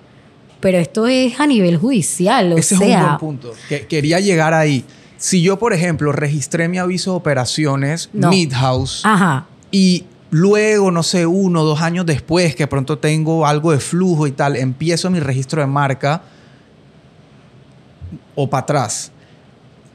[0.59, 2.53] pero esto es a nivel judicial.
[2.53, 3.53] O Ese sea, es un buen punto.
[3.69, 4.83] Que, quería llegar ahí.
[5.17, 8.29] Si yo, por ejemplo, registré mi aviso de operaciones No.
[8.29, 9.47] Midhouse Ajá.
[9.71, 14.27] y luego, no sé, uno o dos años después, que pronto tengo algo de flujo
[14.27, 16.21] y tal, empiezo mi registro de marca
[18.35, 19.11] o para atrás.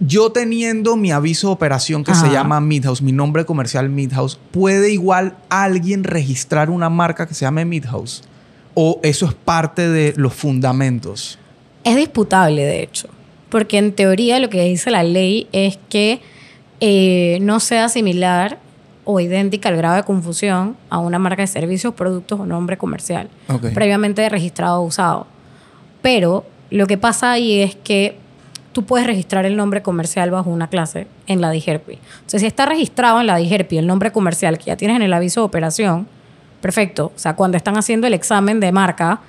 [0.00, 4.92] Yo teniendo mi aviso de operación que se llama Midhouse, mi nombre comercial Midhouse, ¿puede
[4.92, 8.24] igual alguien registrar una marca que se llame Midhouse?
[8.74, 11.38] ¿O eso es parte de los fundamentos?
[11.84, 13.08] Es disputable, de hecho,
[13.48, 16.20] porque en teoría lo que dice la ley es que
[16.80, 18.58] eh, no sea similar
[19.04, 23.28] o idéntica al grado de confusión a una marca de servicios, productos o nombre comercial
[23.74, 25.26] previamente registrado o usado.
[26.02, 28.16] Pero lo que pasa ahí es que
[28.72, 31.98] tú puedes registrar el nombre comercial bajo una clase en la DIGERPI.
[32.14, 35.12] Entonces, si está registrado en la DIGERPI el nombre comercial que ya tienes en el
[35.12, 36.06] aviso de operación,
[36.62, 37.12] perfecto.
[37.14, 39.20] O sea, cuando están haciendo el examen de marca,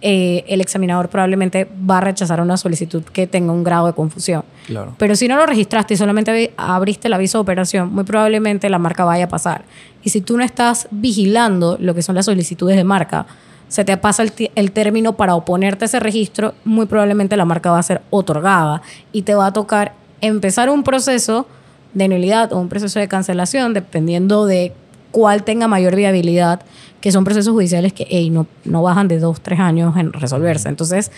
[0.00, 4.44] eh, el examinador probablemente va a rechazar una solicitud que tenga un grado de confusión.
[4.66, 4.94] Claro.
[4.98, 8.78] Pero si no lo registraste y solamente abriste el aviso de operación, muy probablemente la
[8.78, 9.64] marca vaya a pasar.
[10.02, 13.26] Y si tú no estás vigilando lo que son las solicitudes de marca,
[13.68, 17.70] se te pasa el, el término para oponerte a ese registro, muy probablemente la marca
[17.70, 21.46] va a ser otorgada y te va a tocar empezar un proceso
[21.92, 24.72] de nulidad o un proceso de cancelación, dependiendo de
[25.10, 26.62] cuál tenga mayor viabilidad,
[27.00, 30.68] que son procesos judiciales que ey, no, no bajan de dos, tres años en resolverse.
[30.68, 31.12] Entonces,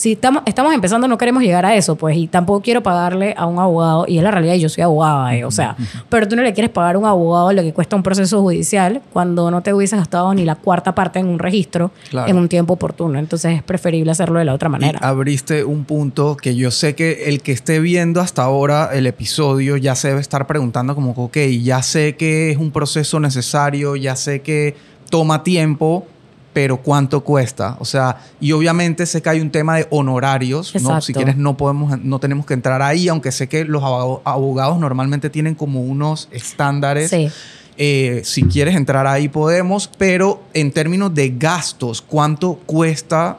[0.00, 3.44] si estamos, estamos empezando, no queremos llegar a eso, pues, y tampoco quiero pagarle a
[3.44, 5.76] un abogado, y es la realidad, yo soy abogada, eh, o sea,
[6.08, 9.02] pero tú no le quieres pagar a un abogado lo que cuesta un proceso judicial
[9.12, 12.30] cuando no te hubieses gastado ni la cuarta parte en un registro Claro.
[12.30, 13.18] en un tiempo oportuno.
[13.18, 14.98] Entonces, es preferible hacerlo de la otra manera.
[15.02, 19.06] Y abriste un punto que yo sé que el que esté viendo hasta ahora el
[19.06, 23.96] episodio ya se debe estar preguntando como, ok, ya sé que es un proceso necesario,
[23.96, 24.76] ya sé que
[25.10, 26.06] toma tiempo,
[26.62, 27.78] pero ¿cuánto cuesta?
[27.80, 31.00] O sea, y obviamente sé que hay un tema de honorarios, ¿no?
[31.00, 34.78] Si quieres no podemos, no tenemos que entrar ahí, aunque sé que los abog- abogados
[34.78, 37.08] normalmente tienen como unos estándares.
[37.08, 37.30] Sí.
[37.78, 43.38] Eh, si quieres entrar ahí podemos, pero en términos de gastos, ¿cuánto cuesta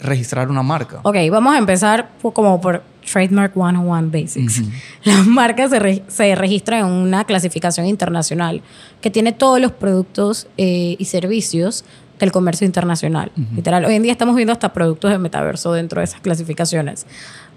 [0.00, 1.00] registrar una marca?
[1.02, 4.60] Ok, vamos a empezar por- como por Trademark 101 Basics.
[4.60, 4.70] Ujú.
[5.04, 8.62] Las marcas se, re- se registran en una clasificación internacional
[9.02, 11.84] que tiene todos los productos eh, y servicios
[12.18, 13.32] del comercio internacional.
[13.54, 17.06] Literal, hoy en día estamos viendo hasta productos de metaverso dentro de esas clasificaciones.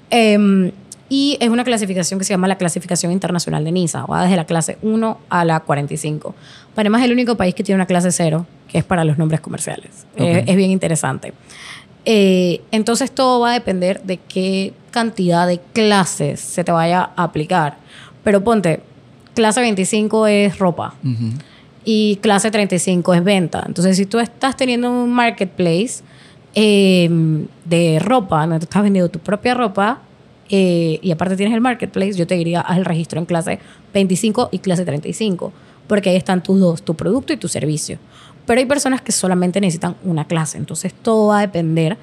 [0.09, 0.71] Em,
[1.09, 4.45] y es una clasificación que se llama la clasificación internacional de NISA, va desde la
[4.45, 6.35] clase 1 a la 45.
[6.75, 9.39] Panamá es el único país que tiene una clase 0, que es para los nombres
[9.39, 10.05] comerciales.
[10.17, 10.49] Eh, Ok.
[10.49, 11.33] es bien interesante.
[12.05, 17.23] Eh, entonces todo va a depender de qué cantidad de clases se te vaya a
[17.23, 17.77] aplicar.
[18.23, 18.81] Pero ponte,
[19.35, 21.31] clase 25 es ropa Ujú.
[21.89, 23.63] Y clase 35 es venta.
[23.65, 26.03] Entonces si tú estás teniendo un marketplace
[26.53, 27.09] eh,
[27.63, 30.01] de ropa, donde tú estás vendiendo tu propia ropa
[30.49, 33.59] eh, y aparte tienes el marketplace, yo te diría haz el registro en clase
[33.93, 35.53] 25 y clase 35,
[35.87, 37.99] porque ahí están tus dos, tu producto y tu servicio.
[38.45, 41.97] Pero hay personas que solamente necesitan una clase, entonces todo va a depender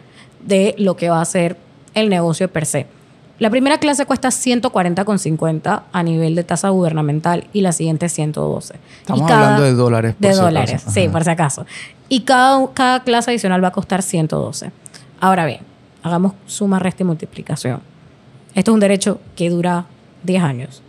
[0.47, 1.59] de lo que va a ser
[1.93, 2.87] el negocio per se.
[3.41, 8.75] La primera clase cuesta 140,50 a nivel de tasa gubernamental y la siguiente 112.
[9.01, 10.15] Estamos cada- hablando de dólares.
[10.15, 10.91] por de si dólares, acaso.
[10.93, 11.67] sí, por si acaso.
[12.09, 14.71] Y cada, cada clase adicional va a costar 112.
[15.21, 15.61] Ahora bien,
[16.03, 17.81] hagamos suma, resta y multiplicación.
[18.55, 19.87] Esto es un derecho que dura
[20.23, 20.83] 10 años.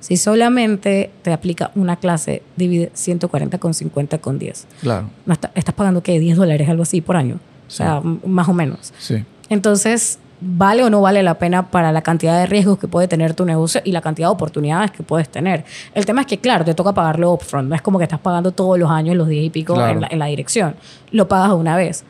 [0.00, 4.66] Si solamente te aplica una clase, divide 140 con 50 con 10.
[4.80, 6.18] Claro, No está- estás pagando, ¿qué?
[6.18, 7.38] 10 dólares, algo así por año.
[7.68, 8.92] O sea, más o menos.
[8.98, 9.24] sí.
[9.48, 13.34] Entonces, ¿vale o no vale la pena para la cantidad de riesgos que puede tener
[13.34, 15.64] tu negocio y la cantidad de oportunidades que puedes tener?
[15.94, 17.68] El tema es que, claro, te toca pagarlo upfront.
[17.68, 19.92] No es como que estás pagando todos los años los 10 y pico Claro.
[19.92, 20.74] en, la, en la dirección.
[21.10, 22.04] Lo pagas una vez.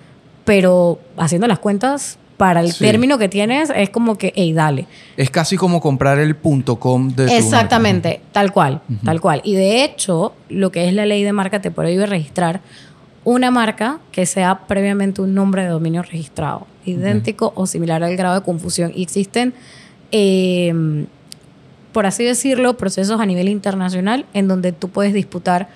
[0.44, 2.84] Pero haciendo las cuentas, para el Sí.
[2.84, 4.86] término que tienes, es como que, hey, dale.
[5.16, 9.40] Es casi como comprar el punto .com de tu Exactamente, tal cual, tal cual.
[9.44, 12.60] Y de hecho, lo que es la ley de marca te prohíbe registrar
[13.22, 18.34] una marca que sea previamente un nombre de dominio registrado, idéntico o similar al grado
[18.34, 18.92] de confusión.
[18.94, 19.54] Y existen,
[20.10, 21.06] eh,
[21.92, 25.68] por así decirlo, procesos a nivel internacional en donde tú puedes disputar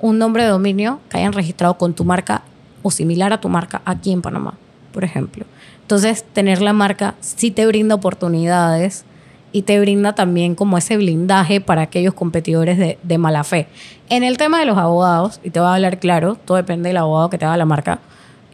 [0.00, 2.42] un nombre de dominio que hayan registrado con tu marca
[2.82, 4.54] o similar a tu marca aquí en Panamá,
[4.92, 5.46] por ejemplo.
[5.80, 9.04] Entonces, tener la marca sí te brinda oportunidades
[9.52, 13.68] y te brinda también como ese blindaje para aquellos competidores de, mala fe.
[14.08, 16.96] En el tema de los abogados, y te voy a hablar claro, todo depende del
[16.96, 18.00] abogado que te haga la marca,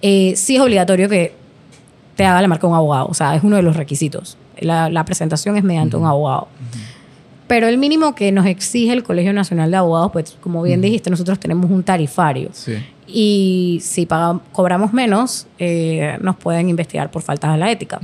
[0.03, 1.35] eh, sí es obligatorio que
[2.19, 4.37] te haga la marca un abogado, o sea, es uno de los requisitos.
[4.59, 6.49] La, la presentación es mediante un abogado.
[7.47, 11.11] Pero el mínimo que nos exige el Colegio Nacional de Abogados, pues como bien dijiste,
[11.11, 12.49] nosotros tenemos un tarifario.
[12.53, 12.75] Sí.
[13.07, 18.01] Y si pagam- cobramos menos, eh, nos pueden investigar por faltas a la ética.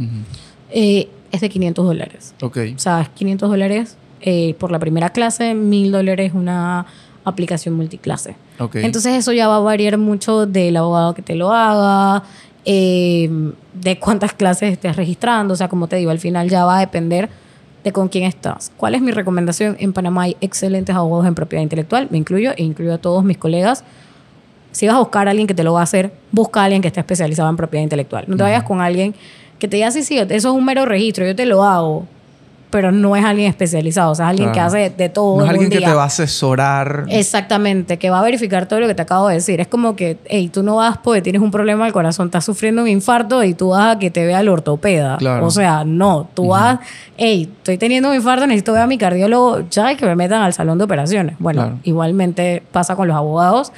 [0.70, 2.35] Eh, es de 500 dólares.
[2.40, 2.59] Ok.
[2.77, 6.87] O sea, es 500 dólares eh, por la primera clase, 1000 dólares una
[7.24, 8.37] aplicación multiclase.
[8.61, 8.77] Ok.
[8.77, 12.22] Entonces eso ya va a variar mucho del abogado que te lo haga,
[12.64, 13.29] eh,
[13.74, 15.55] de cuántas clases estés registrando.
[15.55, 17.29] O sea, como te digo, al final ya va a depender
[17.83, 18.72] de con quién estás.
[18.77, 19.77] ¿Cuál es mi recomendación?
[19.79, 23.37] En Panamá hay excelentes abogados en propiedad intelectual, me incluyo e incluyo a todos mis
[23.37, 23.85] colegas.
[24.72, 26.81] Si vas a buscar a alguien que te lo va a hacer, busca a alguien
[26.83, 28.24] que esté especializado en propiedad intelectual.
[28.27, 29.14] No te vayas con alguien
[29.59, 32.07] que te diga, sí, sí, eso es un mero registro, yo te lo hago,
[32.74, 35.38] pero no es alguien especializado, o sea, es alguien que hace de todo.
[35.38, 37.04] No es alguien que te va a asesorar.
[37.08, 39.60] Exactamente, que va a verificar todo lo que te acabo de decir.
[39.60, 42.83] Es como que, hey, tú no vas porque tienes un problema del corazón, estás sufriendo
[42.83, 45.18] un infarto y tú vas a que te vea el ortopeda.
[45.18, 45.46] Claro.
[45.46, 46.81] O sea, no, tú vas,
[47.16, 50.42] hey, estoy teniendo un infarto, necesito ver a mi cardiólogo ya y que me metan
[50.42, 51.37] al salón de operaciones.
[51.38, 51.79] Bueno, Claro.
[51.85, 53.70] igualmente pasa con los abogados.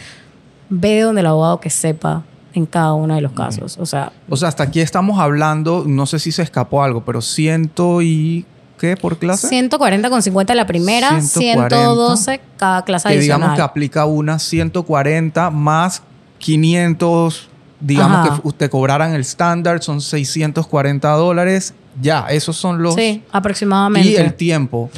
[0.71, 2.23] Ve de donde el abogado que sepa
[2.55, 3.77] en cada uno de los casos.
[3.79, 7.21] O sea, O sea, hasta aquí estamos hablando, no sé si se escapó algo, pero
[7.21, 8.47] ciento y...
[8.79, 9.49] ¿Qué por clase?
[9.49, 11.77] 140 con 50 la primera, 140.
[11.77, 13.41] 112 cada clase que adicional.
[13.41, 16.03] digamos que aplica una 140 más
[16.39, 17.49] 500,
[17.81, 18.43] digamos Ajá.
[18.43, 21.75] que te cobraran el estándar, son 640 dólares.
[22.01, 22.95] Ya, esos son los...
[22.95, 24.11] Sí, aproximadamente.
[24.11, 24.91] Y el tiempo.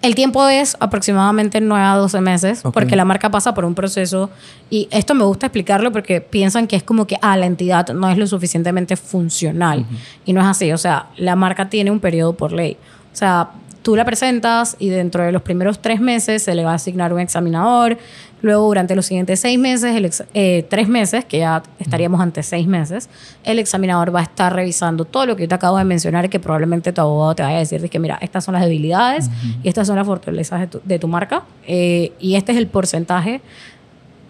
[0.00, 4.30] El tiempo es aproximadamente 9 a 12 meses, porque la marca pasa por un proceso,
[4.70, 8.08] y esto me gusta explicarlo porque piensan que es como que, ah, la entidad no
[8.08, 9.86] es lo suficientemente funcional,
[10.24, 12.76] y no es así, o sea, la marca tiene un periodo por ley.
[13.18, 13.50] O sea,
[13.82, 17.12] tú la presentas y dentro de los primeros tres meses se le va a asignar
[17.12, 17.98] un examinador,
[18.42, 22.44] luego durante los siguientes seis meses, el ex- eh, tres meses, que ya estaríamos ante
[22.44, 23.08] seis meses,
[23.42, 26.38] el examinador va a estar revisando todo lo que yo te acabo de mencionar que
[26.38, 29.30] probablemente tu abogado te vaya a decir de que mira, estas son las debilidades
[29.64, 32.68] y estas son las fortalezas de tu, de tu marca eh, y este es el
[32.68, 33.40] porcentaje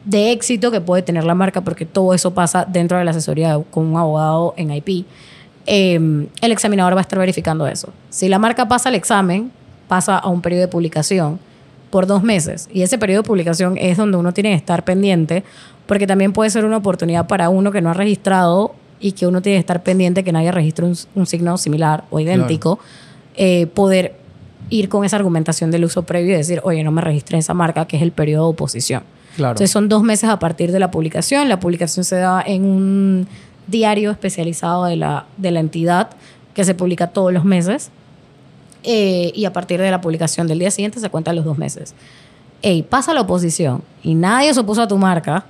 [0.06, 3.60] de éxito que puede tener la marca porque todo eso pasa dentro de la asesoría
[3.70, 5.04] con un abogado en IP.
[5.70, 5.96] Eh,
[6.40, 7.92] el examinador va a estar verificando eso.
[8.08, 9.52] Si la marca pasa el examen,
[9.86, 11.38] pasa a un periodo de publicación
[11.90, 12.70] por dos meses.
[12.72, 15.44] Y ese periodo de publicación es donde uno tiene que estar pendiente,
[15.86, 19.42] porque también puede ser una oportunidad para uno que no ha registrado y que uno
[19.42, 22.78] tiene que estar pendiente que nadie registre un, un signo similar o idéntico,
[23.36, 24.16] eh, poder
[24.70, 27.86] ir con esa argumentación del uso previo y decir, oye, no me registré esa marca,
[27.86, 29.02] que es el periodo de oposición.
[29.36, 29.52] Claro.
[29.52, 31.48] Entonces son dos meses a partir de la publicación.
[31.48, 33.28] La publicación se da en un
[33.68, 36.10] diario especializado de la, de la entidad
[36.54, 37.90] que se publica todos los meses.
[38.82, 41.94] Eh, y a partir de la publicación del día siguiente se cuentan los dos meses.
[42.62, 45.44] Ey, pasa la oposición y nadie se opuso a tu marca.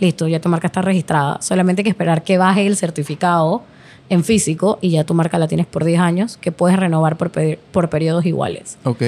[0.00, 1.38] Listo, ya tu marca está registrada.
[1.42, 3.62] Solamente hay que esperar que baje el certificado
[4.08, 7.30] en físico y ya tu marca la tienes por 10 años, que puedes renovar por,
[7.72, 8.78] por periodos iguales.
[8.84, 9.02] Ok.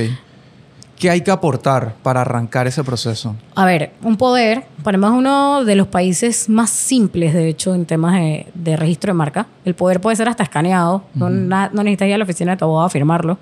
[1.00, 3.34] ¿Qué hay que aportar para arrancar ese proceso?
[3.54, 7.86] A ver, un poder, Panamá es uno de los países más simples, de hecho, en
[7.86, 9.46] temas de, de registro de marca.
[9.64, 12.58] El poder puede ser hasta escaneado, no, na- no necesitas ir a la oficina de
[12.58, 13.38] tu abogado a firmarlo.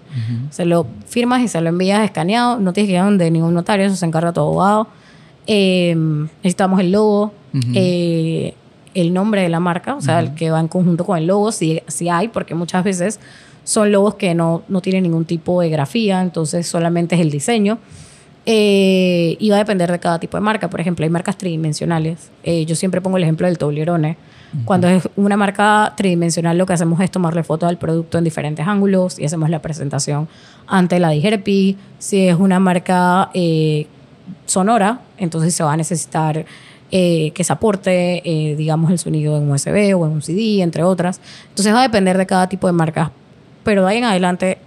[0.51, 3.55] Se lo firmas y se lo envías escaneado, no tienes que ir a donde ningún
[3.55, 4.87] notario, eso se encarga tu abogado.
[5.49, 5.95] Eh,
[6.43, 7.33] necesitamos el logo,
[7.75, 8.55] eh,
[8.95, 11.51] el nombre de la marca, o sea, el que va en conjunto con el logo,
[11.53, 13.19] si, si hay, porque muchas veces
[13.69, 17.77] son logos que no, no tienen ningún tipo de grafía, entonces solamente es el diseño.
[18.47, 20.71] Eh, y va a depender de cada tipo de marca.
[20.71, 22.31] Por ejemplo, hay marcas tridimensionales.
[22.45, 24.17] Eh, yo siempre pongo el ejemplo del Toblerone.
[24.65, 28.67] Cuando es una marca tridimensional, lo que hacemos es tomarle fotos al producto en diferentes
[28.67, 30.29] ángulos y hacemos la presentación
[30.67, 31.77] ante la DIGERPI.
[31.99, 33.87] Si es una marca eh,
[34.47, 36.47] sonora, entonces se va a necesitar
[36.91, 40.85] eh, que se aporte, eh, digamos, el sonido en USB o en un CD, entre
[40.85, 41.21] otras.
[41.51, 43.13] Entonces va a depender de cada tipo de marca.
[43.65, 44.59] Pero de ahí en adelante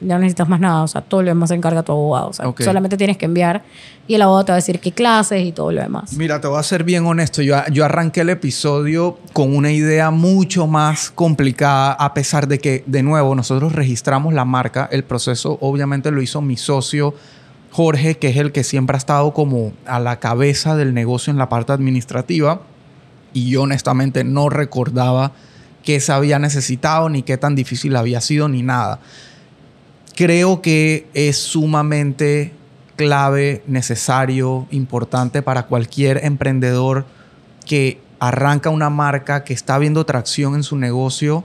[0.00, 0.82] ya no necesitas más nada.
[0.82, 2.28] O sea, todo lo demás se encarga tu abogado.
[2.28, 3.62] O sea, solamente tienes que enviar
[4.06, 6.12] y el abogado te va a decir qué clases y todo lo demás.
[6.14, 7.42] Mira, te voy a ser bien honesto.
[7.42, 12.84] Yo, yo arranqué el episodio con una idea mucho más complicada, a pesar de que,
[12.86, 14.88] de nuevo, nosotros registramos la marca.
[14.92, 17.14] El proceso, obviamente, lo hizo mi socio
[17.76, 21.36] Jorge, que es el que siempre ha estado como a la cabeza del negocio en
[21.36, 22.62] la parte administrativa.
[23.34, 25.32] Y yo, honestamente, no recordaba
[25.86, 29.00] qué se había necesitado, ni qué tan difícil había sido, ni nada
[30.16, 32.52] creo que es sumamente
[32.96, 37.04] clave, necesario, importante para cualquier emprendedor
[37.66, 41.44] que arranca una marca, que está viendo tracción en su negocio,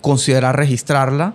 [0.00, 1.34] considerar registrarla.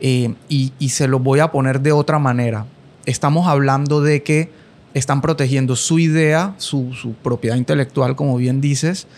[0.00, 2.66] eh, y, y se lo voy a poner de otra manera.
[3.04, 4.50] Estamos hablando de que
[4.94, 9.08] están protegiendo su idea, su, su propiedad intelectual, como bien dices.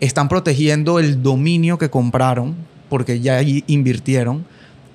[0.00, 2.54] Están protegiendo el dominio que compraron,
[2.88, 4.44] porque ya invirtieron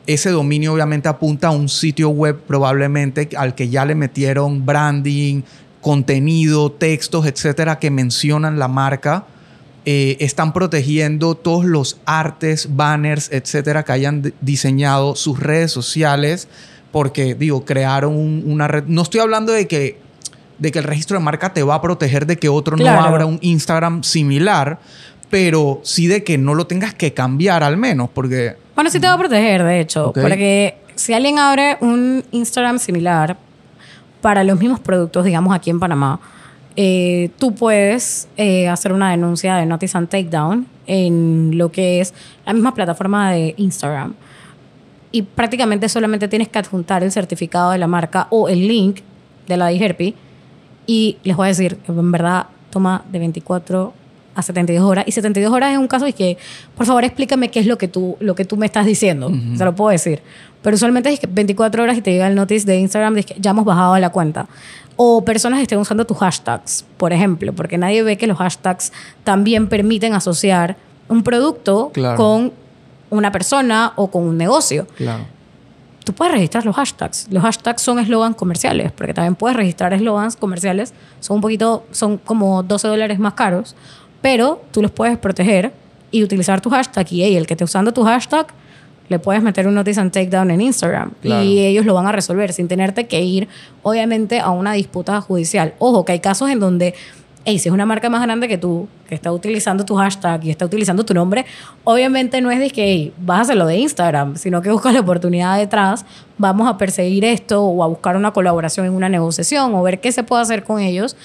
[0.06, 5.44] ese dominio obviamente apunta a un sitio web probablemente al que ya le metieron branding,
[5.80, 9.26] contenido, textos, etcétera, que mencionan la marca.
[9.86, 16.48] Eh, están protegiendo todos los artes, banners, etcétera, que hayan diseñado sus redes sociales,
[16.92, 18.84] porque, digo, crearon un- una red.
[18.88, 20.00] No estoy hablando de que,
[20.60, 23.02] de que el registro de marca te va a proteger de que otro Claro.
[23.02, 24.80] no abra un Instagram similar,
[25.30, 29.08] pero sí de que no lo tengas que cambiar al menos, porque Bueno, sí te
[29.08, 33.38] va a proteger, de hecho, porque si alguien abre un Instagram similar
[34.22, 36.20] para los mismos productos, digamos aquí en Panamá,
[36.76, 42.14] eh, tú puedes eh, hacer una denuncia de Notice and Takedown en lo que es
[42.46, 44.14] la misma plataforma de Instagram.
[45.12, 49.02] Y prácticamente solamente tienes que adjuntar el certificado de la marca o el link
[49.48, 50.16] de la DIGERPI.
[50.86, 53.94] Y les voy a decir, en verdad, toma de 24
[54.36, 55.06] a 72 horas.
[55.08, 56.38] Y 72 horas es un caso de que,
[56.76, 59.32] por favor, explícame qué es lo que tú, lo que tú me estás diciendo.
[59.56, 60.22] Se lo puedo decir.
[60.62, 63.36] Pero usualmente es que 24 horas y te llega el notice de Instagram de que
[63.40, 64.48] ya hemos bajado la cuenta.
[64.96, 68.92] O personas estén usando tus hashtags, por ejemplo, porque nadie ve que los hashtags
[69.24, 70.78] también permiten asociar
[71.10, 72.18] un producto Claro.
[72.18, 72.52] con
[73.10, 75.26] una persona o con un negocio claro.
[76.04, 77.28] Tú puedes registrar los hashtags.
[77.30, 80.94] Los hashtags son eslogans comerciales, porque también puedes registrar eslogans comerciales.
[81.20, 83.76] Son un poquito, son como 12 dólares más caros,
[84.22, 85.74] pero tú los puedes proteger
[86.12, 87.12] y utilizar tu hashtag.
[87.12, 88.48] Y hey, el que esté usando tu hashtag
[89.10, 92.54] le puedes meter un notice and takedown en Instagram y ellos lo van a resolver
[92.54, 93.50] sin tenerte que ir,
[93.82, 95.74] obviamente, a una disputa judicial.
[95.80, 96.94] Ojo, que hay casos en donde,
[97.46, 100.50] hey, si es una marca más grande que tú, que está utilizando tu hashtag y
[100.50, 101.46] está utilizando tu nombre,
[101.84, 105.02] obviamente no es de que, hey, vas a hacerlo de Instagram, sino que buscas la
[105.02, 106.06] oportunidad detrás,
[106.38, 110.12] vamos a perseguir esto o a buscar una colaboración en una negociación o ver qué
[110.12, 111.16] se puede hacer con ellos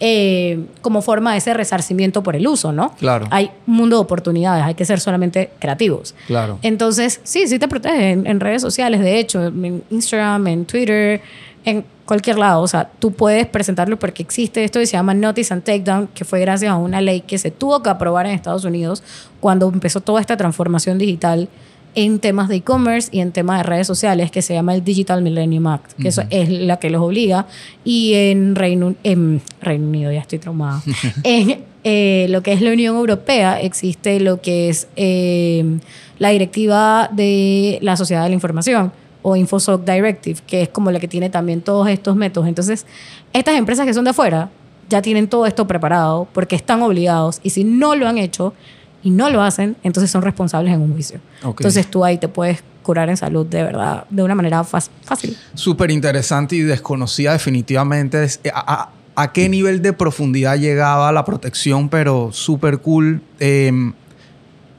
[0.00, 2.94] eh, como forma de ese resarcimiento por el uso, ¿no?
[2.98, 3.26] Claro.
[3.30, 6.14] Hay un mundo de oportunidades, hay que ser solamente creativos.
[6.28, 6.60] Claro.
[6.62, 11.20] Entonces, sí, sí te protege en, redes sociales, de hecho, en Instagram, en Twitter,
[11.68, 12.62] en cualquier lado.
[12.62, 16.24] O sea, tú puedes presentarlo porque existe esto que se llama Notice and Takedown, que
[16.24, 19.02] fue gracias a una ley que se tuvo que aprobar en Estados Unidos
[19.40, 21.48] cuando empezó toda esta transformación digital
[21.94, 25.20] en temas de e-commerce y en temas de redes sociales que se llama el Digital
[25.20, 27.46] Millennium Act, que eso es la que los obliga.
[27.84, 30.82] Y en Reino, en Reino Unido, ya estoy traumada,
[31.24, 35.78] en eh, lo que es la Unión Europea existe lo que es eh,
[36.18, 38.92] la directiva de la sociedad de la información
[39.22, 42.48] o InfoSoc Directive, que es como la que tiene también todos estos métodos.
[42.48, 42.86] Entonces,
[43.32, 44.50] estas empresas que son de afuera
[44.88, 48.54] ya tienen todo esto preparado porque están obligados y si no lo han hecho,
[49.02, 51.20] y no lo hacen, entonces son responsables en un juicio.
[51.42, 55.36] Entonces tú ahí te puedes curar en salud de verdad, de una manera fácil.
[55.54, 58.24] Súper interesante y desconocida definitivamente.
[58.24, 61.88] Eh, ¿A, qué nivel de profundidad llegaba la protección?
[61.88, 63.22] Pero súper cool.
[63.40, 63.92] Em,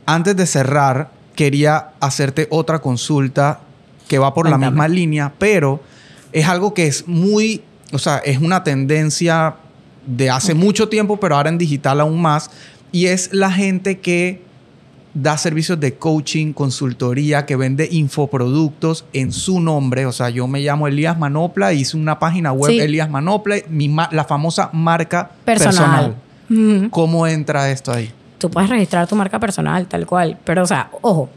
[0.06, 3.62] antes de cerrar, quería hacerte otra consulta
[4.10, 5.80] que va por la misma línea, pero
[6.34, 7.62] es algo que es muy,
[7.94, 9.56] o sea, es una tendencia
[10.06, 12.52] de hace mucho tiempo, pero ahora en digital aún más
[12.92, 14.42] y es la gente que
[15.14, 20.06] da servicios de coaching, consultoría, que vende infoproductos en su nombre.
[20.06, 23.58] O sea, yo me llamo Elías Manopla, hice una página web Elías Manopla,
[24.12, 26.16] la famosa marca personal.
[26.90, 28.12] ¿Cómo entra esto ahí?
[28.40, 30.38] Tú puedes registrar tu marca personal, tal cual.
[30.44, 31.30] Pero, o sea, ojo,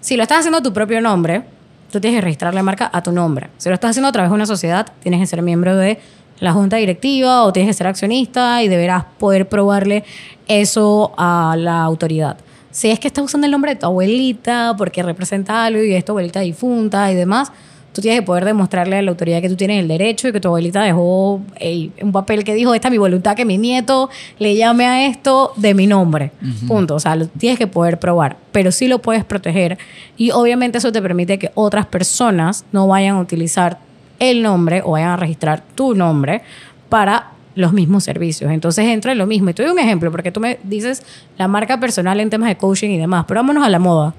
[0.00, 1.44] si lo estás haciendo a tu propio nombre,
[1.92, 3.50] tú tienes que registrar la marca a tu nombre.
[3.58, 6.00] Si lo estás haciendo a través de una sociedad, tienes que ser miembro de
[6.40, 10.02] la junta directiva o tienes que ser accionista y deberás poder probarle
[10.48, 12.38] eso a la autoridad.
[12.72, 16.04] Si es que estás usando el nombre de tu abuelita porque representa algo y es
[16.04, 17.52] tu abuelita difunta y demás,
[17.92, 20.40] tú tienes que poder demostrarle a la autoridad que tú tienes el derecho y que
[20.40, 24.56] tu abuelita dejó un papel que dijo, esta es mi voluntad, que mi nieto le
[24.56, 26.32] llame a esto de mi nombre.
[26.66, 26.94] Punto.
[26.94, 29.78] O sea, lo tienes que poder probar, pero sí lo puedes proteger
[30.16, 33.78] y obviamente eso te permite que otras personas no vayan a utilizar
[34.18, 36.42] el nombre o vayan a registrar tu nombre
[36.88, 38.50] para los mismos servicios.
[38.50, 39.50] Entonces entra en lo mismo.
[39.50, 41.02] Y te doy un ejemplo, porque tú me dices
[41.36, 44.14] la marca personal en temas de coaching y demás, pero vámonos a la moda.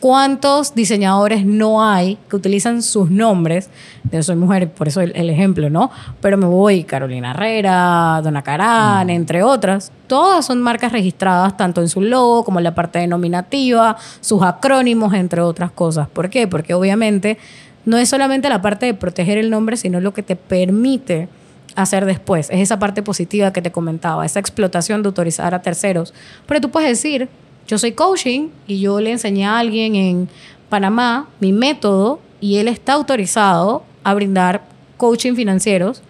[0.00, 3.68] ¿Cuántos diseñadores no hay que utilizan sus nombres?
[4.12, 5.90] Yo soy mujer, por eso el, ejemplo, ¿no?
[6.20, 9.90] Pero me voy Carolina Herrera, Dona Carán, entre otras.
[10.06, 15.14] Todas son marcas registradas tanto en su logo como en la parte denominativa, sus acrónimos,
[15.14, 16.08] entre otras cosas.
[16.08, 16.46] ¿Por qué?
[16.46, 17.36] Porque obviamente
[17.84, 21.28] no es solamente la parte de proteger el nombre, sino lo que te permite
[21.74, 22.50] hacer después.
[22.50, 26.14] Es esa parte positiva que te comentaba, esa explotación de autorizar a terceros.
[26.46, 27.28] Pero tú puedes decir,
[27.68, 30.28] yo soy coaching y yo le enseñé a alguien en
[30.70, 34.64] Panamá mi método y él está autorizado a brindar
[34.96, 36.02] coaching financieros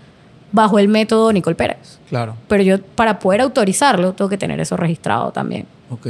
[0.52, 1.98] bajo el método Nicole Pérez.
[2.08, 2.36] Claro.
[2.46, 5.66] Pero yo para poder autorizarlo tengo que tener eso registrado también.
[5.90, 6.08] Ok.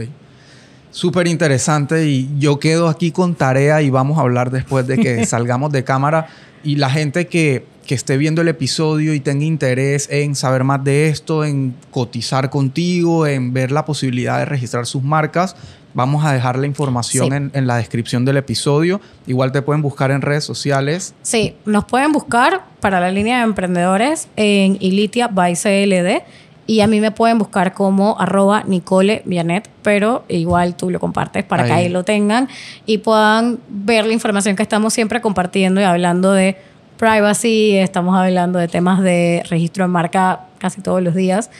[0.90, 5.24] Súper interesante y yo quedo aquí con tarea y vamos a hablar después de que
[5.26, 6.28] salgamos de cámara
[6.62, 10.84] y la gente que, que, esté viendo el episodio y tenga interés en saber más
[10.84, 15.56] de esto, en cotizar contigo, en ver la posibilidad de registrar sus marcas,
[15.94, 19.00] vamos a dejar la información en, en, la descripción del episodio.
[19.26, 21.14] Igual te pueden buscar en redes sociales.
[21.22, 26.22] Sí, nos pueden buscar para la línea de emprendedores en Ilitia by CLD
[26.68, 31.42] y a mí me pueden buscar como arroba Nicole Vianet, pero igual tú lo compartes
[31.42, 32.46] para que ahí lo tengan
[32.84, 36.58] y puedan ver la información que estamos siempre compartiendo y hablando de
[36.98, 41.50] privacy, estamos hablando de temas de registro de marca casi todos los días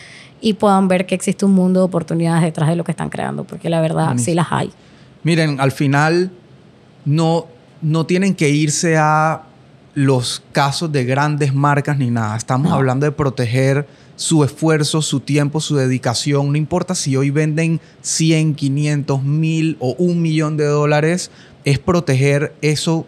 [0.41, 3.45] y puedan ver que existe un mundo de oportunidades detrás de lo que están creando,
[3.45, 4.70] porque la verdad sí las hay.
[5.22, 6.30] Miren, al final
[7.05, 7.47] no,
[7.80, 9.43] no tienen que irse a
[9.95, 12.36] los casos de grandes marcas ni nada.
[12.36, 16.53] Estamos hablando de proteger su esfuerzo, su tiempo, su dedicación.
[16.53, 21.30] No importa si hoy venden 100, 500, 1000 o un millón de dólares,
[21.64, 23.07] es proteger eso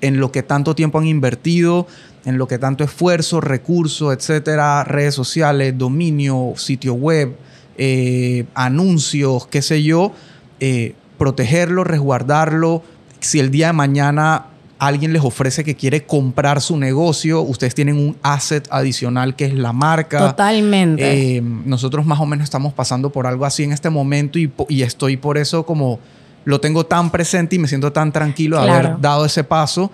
[0.00, 1.86] en lo que tanto tiempo han invertido,
[2.24, 7.36] en lo que tanto esfuerzo, recursos, etcétera, redes sociales, dominio, sitio web,
[7.76, 10.12] eh, anuncios, qué sé yo,
[10.60, 12.82] eh, protegerlo, resguardarlo.
[13.20, 14.46] Si el día de mañana
[14.78, 19.54] alguien les ofrece que quiere comprar su negocio, ustedes tienen un asset adicional que es
[19.54, 20.18] la marca.
[20.18, 21.36] Totalmente.
[21.36, 24.82] Eh, nosotros más o menos estamos pasando por algo así en este momento y, y
[24.82, 25.98] estoy por eso como
[26.44, 29.90] lo tengo tan presente y me siento tan tranquilo de haber dado ese paso.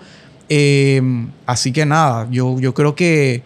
[0.47, 1.01] Eh,
[1.45, 3.43] así que nada, yo, yo creo que,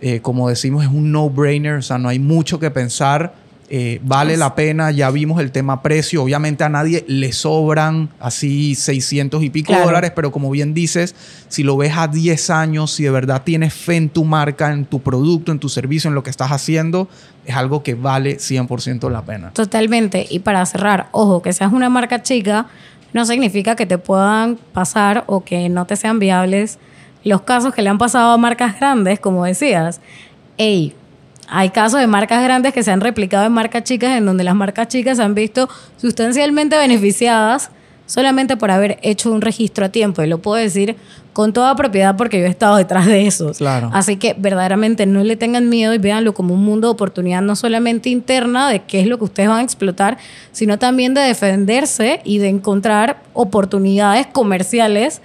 [0.00, 3.34] eh, como decimos, es un no-brainer, o sea, no hay mucho que pensar
[3.68, 8.74] eh, vale la pena, ya vimos el tema precio, obviamente a nadie le sobran así
[8.74, 11.16] 600 y pico dólares, pero como bien dices,
[11.48, 14.84] si lo ves a 10 años, si de verdad tienes fe en tu marca, en
[14.84, 17.08] tu producto, en tu servicio, en lo que estás haciendo,
[17.44, 19.50] es algo que vale 100% la pena.
[19.52, 22.66] Totalmente, y para cerrar, ojo, que seas una marca chica
[23.12, 26.78] no significa que te puedan pasar o que no te sean viables
[27.24, 30.00] los casos que le han pasado a marcas grandes, como decías.
[30.58, 30.94] Ey,
[31.48, 34.54] hay casos de marcas grandes que se han replicado en marcas chicas, en donde las
[34.54, 37.70] marcas chicas se han visto sustancialmente beneficiadas
[38.06, 40.22] solamente por haber hecho un registro a tiempo.
[40.22, 40.96] Y lo puedo decir
[41.32, 43.52] con toda propiedad porque yo he estado detrás de eso.
[43.52, 43.90] Claro.
[43.92, 47.56] Así que verdaderamente no le tengan miedo y véanlo como un mundo de oportunidad, no
[47.56, 50.18] solamente interna de qué es lo que ustedes van a explotar,
[50.52, 55.20] sino también de defenderse y de encontrar oportunidades comerciales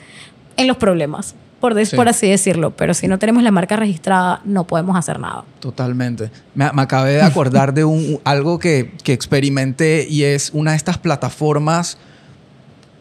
[0.57, 2.76] en los problemas por, por así decirlo.
[2.76, 5.45] Pero si no tenemos la marca registrada, no podemos hacer nada.
[5.62, 6.30] Totalmente.
[6.53, 10.97] Me, acabé de acordar de un, algo que, que experimenté y es una de estas
[10.97, 11.97] plataformas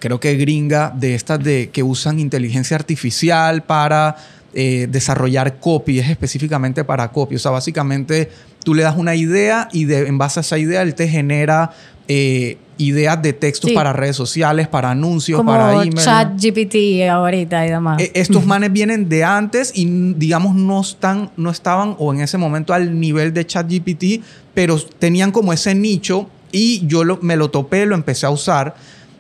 [0.01, 4.17] creo que gringa, de estas de, que usan inteligencia artificial para
[4.53, 7.37] eh, desarrollar copy, es específicamente para copy.
[7.37, 8.31] O sea, básicamente
[8.65, 11.71] tú le das una idea y de, en base a esa idea él te genera
[12.13, 15.95] eh, ideas de textos para redes sociales, para anuncios, para email.
[15.95, 18.03] Chat GPT ahorita y demás.
[18.03, 22.37] E, estos manes vienen de antes y digamos no están, no estaban o en ese
[22.37, 27.49] momento al nivel de Chat GPT, pero tenían como ese nicho y yo me lo
[27.49, 28.75] topé, lo empecé a usar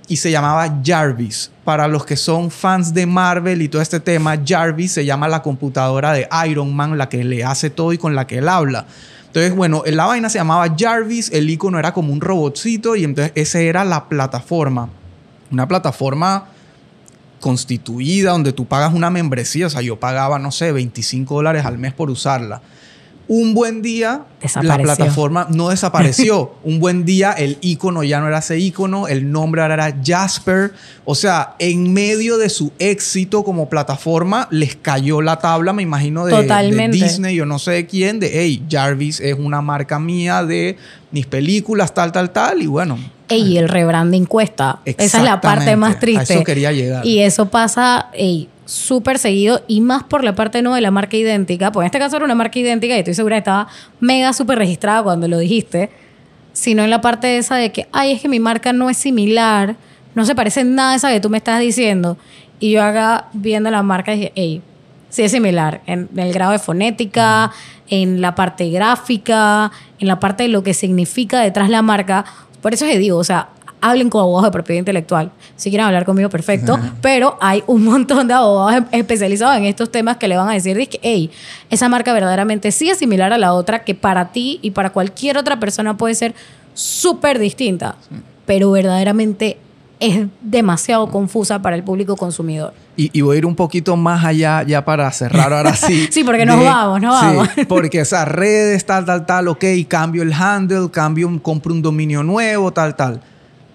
[0.08, 1.52] y se llamaba Jarvis.
[1.62, 5.42] Para los que son fans de Marvel y todo este tema, Jarvis se llama la
[5.42, 8.86] computadora de Iron Man, la que le hace todo y con la que él habla.
[9.30, 13.30] Entonces, bueno, la vaina se llamaba Jarvis, el icono era como un robotcito y entonces
[13.36, 14.88] esa era la plataforma.
[15.52, 16.46] Una plataforma
[17.38, 21.78] constituida donde tú pagas una membresía, o sea, yo pagaba, no sé, 25 dólares al
[21.78, 22.60] mes por usarla.
[23.32, 24.24] Un buen día,
[24.60, 26.54] la plataforma no desapareció.
[26.64, 30.72] un buen día, el icono ya no era ese icono, el nombre ahora era Jasper.
[31.04, 36.26] O sea, en medio de su éxito como plataforma, les cayó la tabla, me imagino,
[36.26, 40.42] de, de Disney, yo no sé de quién, de, hey, Jarvis es una marca mía
[40.42, 40.76] de
[41.12, 42.60] mis películas, tal, tal, tal.
[42.60, 44.80] Y bueno, y el rebranding cuesta.
[44.84, 46.32] Esa es la parte más triste.
[46.32, 47.06] A eso quería llegar.
[47.06, 51.16] Y eso pasa, ey, súper seguido y más por la parte no de la marca
[51.16, 53.66] idéntica, pues en este caso era una marca idéntica y estoy segura que estaba
[53.98, 55.90] mega súper registrada cuando lo dijiste,
[56.52, 59.74] sino en la parte esa de que, ay, es que mi marca no es similar,
[60.14, 62.16] no se parece en nada a esa que tú me estás diciendo.
[62.60, 64.62] Y yo haga viendo la marca dije, hey,
[65.08, 67.50] sí es similar en, el grado de fonética,
[67.88, 72.24] en la parte gráfica, en la parte de lo que significa detrás la marca.
[72.62, 73.48] Por eso te digo, o sea,
[73.80, 75.30] hablen con abogados de propiedad intelectual.
[75.56, 76.78] Si quieren hablar conmigo, perfecto.
[77.00, 80.52] Pero hay un montón de abogados em, especializados en estos temas que le van a
[80.52, 81.30] decir que, hey,
[81.70, 85.38] esa marca verdaderamente sí es similar a la otra, que para ti y para cualquier
[85.38, 86.34] otra persona puede ser
[86.74, 87.96] súper distinta,
[88.46, 89.58] pero verdaderamente
[90.00, 92.72] es demasiado confusa para el público consumidor.
[92.96, 96.08] Y, voy a ir un poquito más allá ya para cerrar ahora sí.
[96.10, 97.48] sí, porque nos vamos, nos vamos.
[97.68, 102.72] porque esas redes, tal, tal, tal, ok, cambio el handle, cambio, compro un dominio nuevo,
[102.72, 103.22] tal, tal.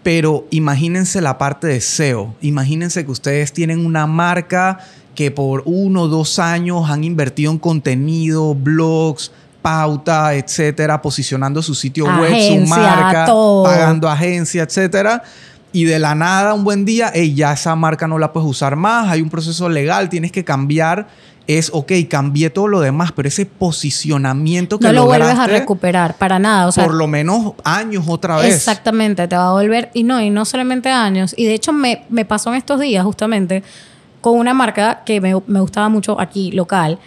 [0.05, 2.35] Pero imagínense la parte de SEO.
[2.39, 4.77] Imagínense que ustedes tienen una marca
[5.15, 9.31] que por uno o dos años han invertido en contenido, blogs,
[9.63, 13.25] pauta, etcétera, posicionando su sitio web, su marca,
[13.63, 15.23] pagando agencia, etcétera.
[15.71, 19.09] Y de la nada, un buen día, ya esa marca no la puedes usar más,
[19.09, 21.07] hay un proceso legal, tienes que cambiar
[21.47, 26.17] es, ok, cambié todo lo demás, pero ese posicionamiento que No lo vuelves a recuperar,
[26.17, 26.69] para nada.
[26.69, 28.55] O por lo menos años otra vez.
[28.55, 31.33] Exactamente, te va a volver, y no, y no solamente años.
[31.37, 33.63] Y de hecho me, me pasó en estos días justamente
[34.21, 36.97] con una marca que me, me, gustaba mucho aquí, local.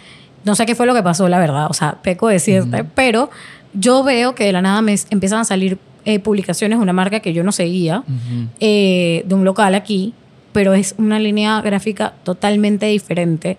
[0.45, 3.29] No sé qué fue lo que pasó, la verdad, o sea, peco decirte, pero
[3.73, 7.33] yo veo que de la nada me empiezan a salir eh, publicaciones, una marca que
[7.33, 8.03] yo no seguía,
[8.61, 10.13] eh, de un local aquí,
[10.53, 13.57] pero es una línea gráfica totalmente diferente.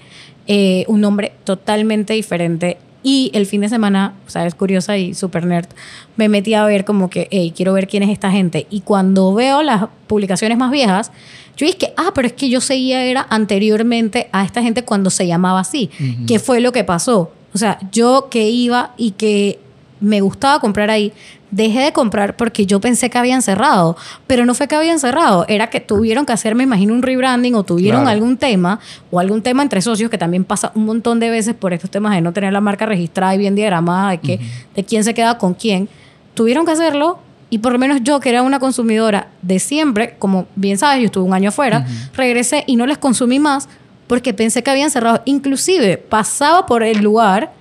[0.53, 2.77] Eh, un nombre totalmente diferente.
[3.05, 5.69] Y el fin de semana, o sea, es curiosa y super nerd,
[6.17, 8.67] me metí a ver como que, hey, quiero ver quién es esta gente.
[8.69, 11.13] Y cuando veo las publicaciones más viejas,
[11.57, 15.09] yo dije, que, ah, pero es que yo seguía era anteriormente a esta gente cuando
[15.09, 15.89] se llamaba así.
[16.27, 17.31] ¿Qué fue lo que pasó?
[17.55, 19.61] O sea, yo que iba y que
[20.01, 21.13] me gustaba comprar ahí,
[21.51, 23.97] dejé de comprar porque yo pensé que habían cerrado,
[24.27, 27.55] pero no fue que habían cerrado, era que tuvieron que hacer, me imagino, un rebranding
[27.55, 28.81] o tuvieron algún tema
[29.11, 32.15] o algún tema entre socios que también pasa un montón de veces por estos temas
[32.15, 34.41] de no tener la marca registrada y bien diagramada de, que,
[34.75, 35.89] de quién se queda con quién.
[36.35, 37.19] Tuvieron que hacerlo
[37.53, 41.07] Y por lo menos yo, que era una consumidora de siempre, como bien sabes, yo
[41.07, 41.85] estuve un año afuera,
[42.15, 43.69] regresé y no les consumí más
[44.07, 45.21] porque pensé que habían cerrado.
[45.25, 47.53] Inclusive pasaba por el lugar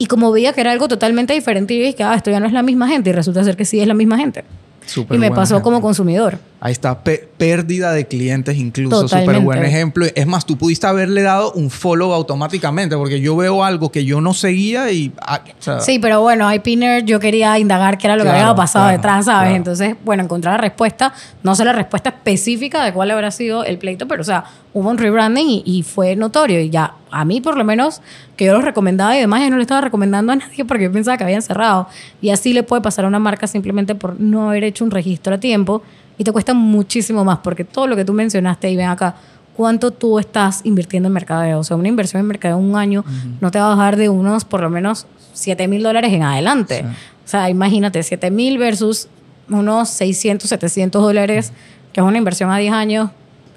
[0.00, 2.54] y como veía que era algo totalmente diferente, y dije, ah, esto ya no es
[2.54, 4.44] la misma gente y resulta ser que sí es la misma gente.
[5.10, 6.38] y me pasó como consumidor.
[6.62, 10.04] Ahí está, pérdida de clientes incluso, súper buen ejemplo.
[10.14, 14.20] Es más, tú pudiste haberle dado un follow automáticamente, porque yo veo algo que yo
[14.20, 15.10] no seguía y...
[15.22, 15.40] Ah,
[15.78, 19.24] sí, pero bueno, hay Pinner, yo quería indagar qué era lo que había pasado detrás,
[19.24, 19.56] ¿sabes?
[19.56, 23.78] Entonces, bueno, encontrar la respuesta, no sé la respuesta específica de cuál habrá sido el
[23.78, 24.44] pleito, pero o sea,
[24.74, 26.60] hubo un rebranding y, fue notorio.
[26.60, 28.02] Y ya, a mí por lo menos,
[28.36, 30.92] que yo lo recomendaba y demás, yo no le estaba recomendando a nadie porque yo
[30.92, 31.88] pensaba que habían cerrado.
[32.20, 35.34] Y así le puede pasar a una marca simplemente por no haber hecho un registro
[35.34, 35.82] a tiempo
[36.20, 39.14] y te cuesta muchísimo más porque todo lo que tú mencionaste y ven acá,
[39.56, 41.60] cuánto tú estás invirtiendo en mercadeo.
[41.60, 43.06] O sea, una inversión en mercadeo en un año
[43.40, 46.84] no te va a bajar de unos por lo menos 7 mil dólares en adelante.
[47.24, 49.08] O sea, imagínate, 7 mil versus
[49.48, 51.54] unos 600, 700 dólares,
[51.90, 53.10] que es una inversión a 10 años.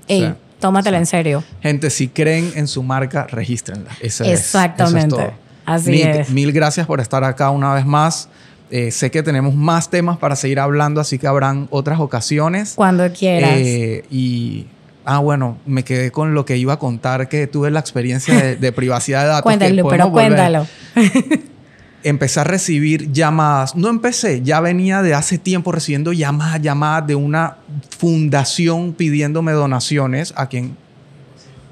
[0.08, 1.44] Ey, tómatela en serio.
[1.62, 3.92] Gente, si creen en su marca, regístrenla.
[4.00, 5.34] Exactamente.
[5.66, 6.30] Así es.
[6.30, 8.30] Mil gracias por estar acá una vez más.
[8.76, 12.74] Eh, sé que tenemos más temas para seguir hablando, así que habrán otras ocasiones.
[12.74, 13.52] Cuando quieras.
[13.54, 14.66] Eh, y,
[15.06, 18.72] ah, bueno, me quedé con lo que iba a contar, que tuve la experiencia de,
[18.72, 19.44] privacidad de datos.
[19.44, 20.66] cuéntalo, pero cuéntalo.
[22.04, 23.76] empecé a recibir llamadas.
[23.76, 27.58] No empecé, ya venía de hace tiempo recibiendo llamadas, llamadas de una
[28.00, 30.78] fundación pidiéndome donaciones a quien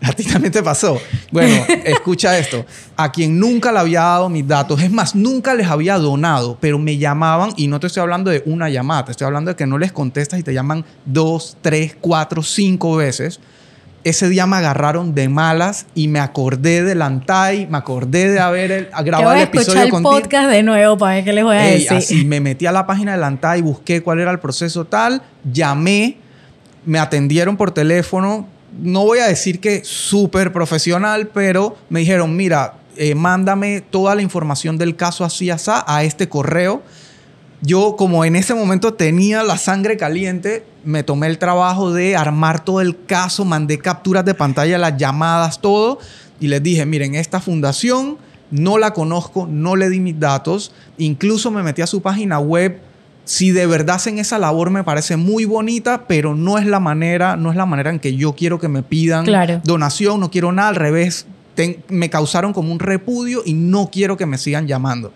[0.08, 1.00] A ti también te pasó.
[1.32, 2.66] Bueno, escucha esto.
[2.96, 6.80] A quien nunca le había dado mis datos, es más, nunca les había donado, pero
[6.80, 9.68] me llamaban y no te estoy hablando de una llamada, te estoy hablando de que
[9.68, 13.40] no les contestas y te llaman dos, tres, cuatro, cinco veces.
[14.04, 18.90] Ese día me agarraron de malas y me acordé del Antai, me acordé de haber
[19.04, 21.94] grabado el episodio el podcast de nuevo para ver qué les voy a decir.
[21.94, 26.18] Así me metí a la página del Antai, busqué cuál era el proceso tal, llamé,
[26.88, 28.48] me atendieron por teléfono,
[28.80, 34.22] no voy a decir que súper profesional, pero me dijeron, mira, eh, mándame toda la
[34.22, 36.82] información del caso así, así, a este correo.
[37.62, 42.66] Yo, como en ese momento tenía la sangre caliente, me tomé el trabajo de armar
[42.66, 46.00] todo el caso, mandé capturas de pantalla, las llamadas, todo,
[46.40, 48.18] y les dije, miren, esta fundación
[48.50, 52.82] no la conozco, no le di mis datos, incluso me metí a su página web,
[53.32, 57.38] si de verdad hacen esa labor me parece muy bonita, pero no es la manera,
[57.38, 59.26] no es la manera en que yo quiero que me pidan
[59.64, 61.28] donación, no quiero nada, al revés,
[61.88, 65.14] me causaron como un repudio y no quiero que me sigan llamando.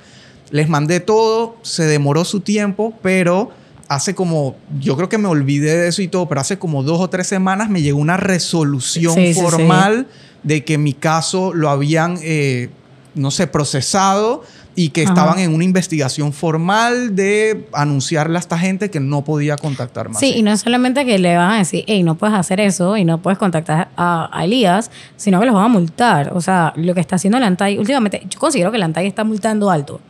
[0.50, 3.52] Les mandé todo, se demoró su tiempo, pero
[3.90, 7.02] hace como, yo creo que me olvidé de eso y todo, pero hace como dos
[7.02, 10.08] o tres semanas me llegó una resolución formal
[10.42, 12.70] de que mi caso lo habían, eh,
[13.14, 14.44] no sé, procesado
[14.76, 19.56] y que estaban en una investigación formal de anunciarle a esta gente que no podía
[19.56, 20.20] contactar más.
[20.20, 22.98] Sí, y no es solamente que le van a decir, hey, no puedes hacer eso
[22.98, 26.34] y no puedes contactar a, Elías, sino que los van a multar.
[26.34, 29.24] O sea, lo que está haciendo la ANTAI, últimamente, yo considero que la ANTAI está
[29.24, 30.02] multando alto,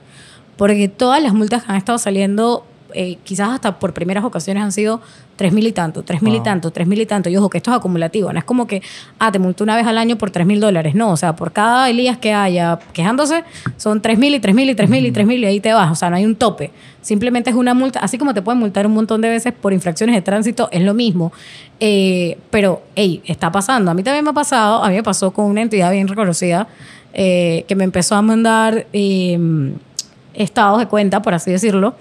[0.58, 2.66] porque todas las multas que han estado saliendo
[2.96, 5.02] eh, quizás hasta por primeras ocasiones han sido
[5.36, 7.30] tres mil y tanto, tres mil y tanto, tres mil y tanto.
[7.30, 8.32] Y ojo, que esto es acumulativo.
[8.32, 8.82] No es como que,
[9.20, 10.96] ah, te multo una vez al año por tres mil dólares.
[10.96, 13.44] No, o sea, por cada Elías que haya quejándose,
[13.78, 15.74] son tres mil y tres mil y tres mil y tres mil y ahí te
[15.74, 15.92] vas.
[15.92, 16.72] O sea, no hay un tope.
[17.02, 18.00] Simplemente es una multa.
[18.00, 20.94] Así como te pueden multar un montón de veces por infracciones de tránsito, es lo
[20.94, 21.34] mismo.
[21.80, 23.92] Eh, pero, hey, está pasando.
[23.92, 26.68] A mí también me ha pasado, a mí me pasó con una entidad bien reconocida
[27.14, 28.88] eh, que me empezó a mandar
[30.34, 31.96] estados de cuenta, por así decirlo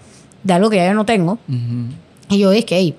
[0.45, 1.38] de algo que ya yo no tengo.
[2.28, 2.97] Y yo dije, hey,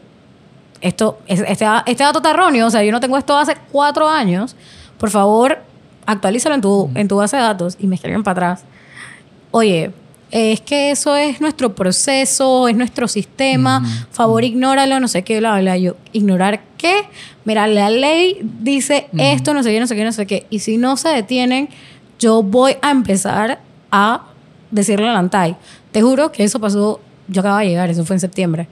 [0.82, 4.56] esto, este, este dato está erróneo, o sea, yo no tengo esto hace cuatro años.
[4.98, 5.60] Por favor,
[6.06, 8.66] actualízalo en tu, en tu base de datos y me escriben para atrás.
[9.52, 9.92] Oye,
[10.32, 13.82] es que eso es nuestro proceso, es nuestro sistema,
[14.12, 17.04] favor ignóralo, no sé qué, bla, bla, yo, ¿ignorar qué?
[17.46, 20.60] Mira, la ley dice esto, no sé qué, no sé qué, no sé qué, y
[20.60, 21.70] si no se detienen,
[22.20, 23.60] yo voy a empezar
[23.92, 24.24] a
[24.72, 25.56] decirle al ANTAI.
[25.92, 28.68] Te juro que eso pasó yo acababa de llegar, eso fue en septiembre.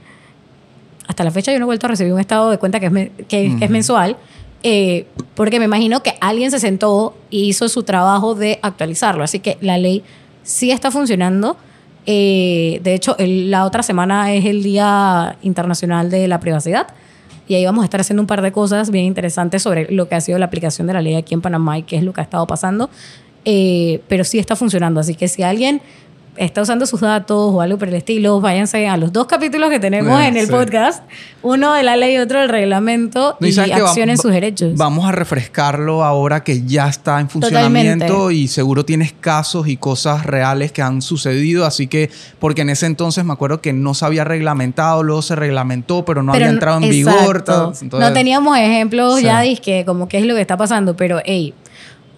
[1.08, 3.26] Hasta la fecha yo no he vuelto a recibir un estado de cuenta que es,
[3.28, 4.18] que, es mensual,
[4.64, 9.24] eh, porque me imagino que alguien se sentó y hizo su trabajo de actualizarlo.
[9.24, 10.04] Así que la ley
[10.44, 11.58] sí está funcionando.
[12.06, 16.88] Eh, de hecho, la otra semana es el Día Internacional de la Privacidad
[17.48, 20.16] y ahí vamos a estar haciendo un par de cosas bien interesantes sobre lo que
[20.16, 22.22] ha sido la aplicación de la ley aquí en Panamá y qué es lo que
[22.22, 22.90] ha estado pasando.
[23.46, 25.00] Eh, pero sí está funcionando.
[25.00, 25.82] Así que si alguien
[26.38, 29.80] está usando sus datos o algo por el estilo, váyanse a los dos capítulos que
[29.80, 30.52] tenemos en el sí.
[30.52, 31.04] podcast,
[31.42, 34.76] uno de la ley y otro del reglamento, No, y, va- accionen sus derechos.
[34.76, 38.36] Vamos a refrescarlo ahora que ya está en funcionamiento Totalmente.
[38.36, 42.10] y seguro tienes casos y cosas reales que han sucedido, así que
[42.40, 46.24] porque en ese entonces me acuerdo que no se había reglamentado, luego se reglamentó, pero
[46.24, 47.14] no Pero había no- entrado en vigor.
[47.14, 47.74] exacto.
[47.74, 49.26] no entonces- teníamos ejemplos Sí.
[49.26, 51.54] ya disque como qué es lo que está pasando, pero hey,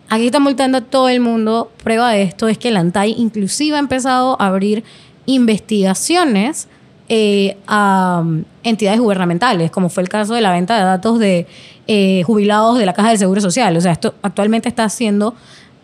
[0.10, 1.72] aquí está multando a todo el mundo.
[1.84, 4.84] Prueba de esto es que el ANTAI inclusive ha empezado a abrir
[5.26, 6.68] investigaciones
[7.08, 11.46] eh, a um, entidades gubernamentales, como fue el caso de la venta de datos de
[11.88, 13.78] eh, jubilados de la Caja del Seguro Social.
[13.78, 15.36] O sea, esto actualmente está siendo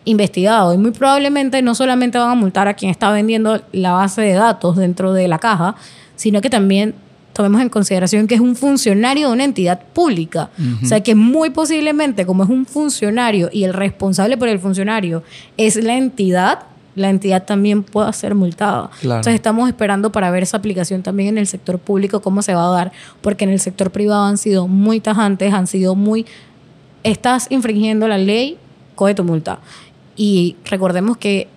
[0.04, 4.20] investigado y muy probablemente no solamente van a multar a quien está vendiendo la base
[4.22, 5.76] de datos dentro de la caja,
[6.16, 6.94] sino que también
[7.32, 10.50] tomemos en consideración que es un funcionario de una entidad pública.
[10.82, 15.22] O sea que muy posiblemente como es un funcionario y el responsable por el funcionario
[15.56, 16.60] es la entidad,
[16.94, 18.90] la entidad también pueda ser multada.
[19.00, 19.20] Claro.
[19.20, 22.68] Entonces estamos esperando para ver esa aplicación también en el sector público, cómo se va
[22.68, 26.26] a dar, porque en el sector privado han sido muy tajantes, han sido muy...
[27.02, 28.58] Estás infringiendo la ley,
[28.94, 29.58] coge tu multa.
[30.14, 31.48] Y recordemos que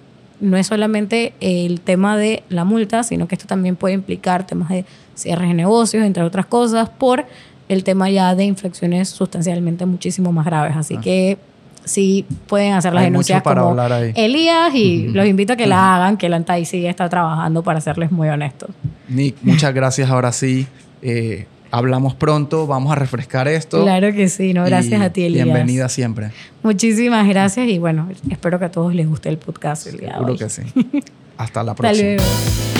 [0.45, 4.69] no es solamente el tema de la multa, sino que esto también puede implicar temas
[4.69, 4.85] de
[5.15, 7.25] cierres de negocios, entre otras cosas, por
[7.67, 10.75] el tema ya de infracciones sustancialmente muchísimo más graves.
[10.77, 11.37] Así que
[11.83, 13.81] sí pueden hacer las Hay denuncias para como.
[14.15, 17.81] Elías y los invito a que la hagan, que el ANTAI sí está trabajando para
[17.81, 18.69] serles muy honestos.
[19.07, 20.67] Nick, muchas gracias ahora sí.
[21.01, 23.83] Eh, hablamos pronto, vamos a refrescar esto.
[23.83, 25.45] Claro que sí, no, gracias a ti, Elías.
[25.45, 26.31] Bienvenida siempre.
[26.63, 30.13] Muchísimas gracias y bueno, espero que a todos les guste el podcast el día de
[30.13, 30.37] Seguro hoy.
[30.39, 30.61] que sí.
[31.37, 32.07] Hasta la Hasta próxima.
[32.07, 32.74] luego.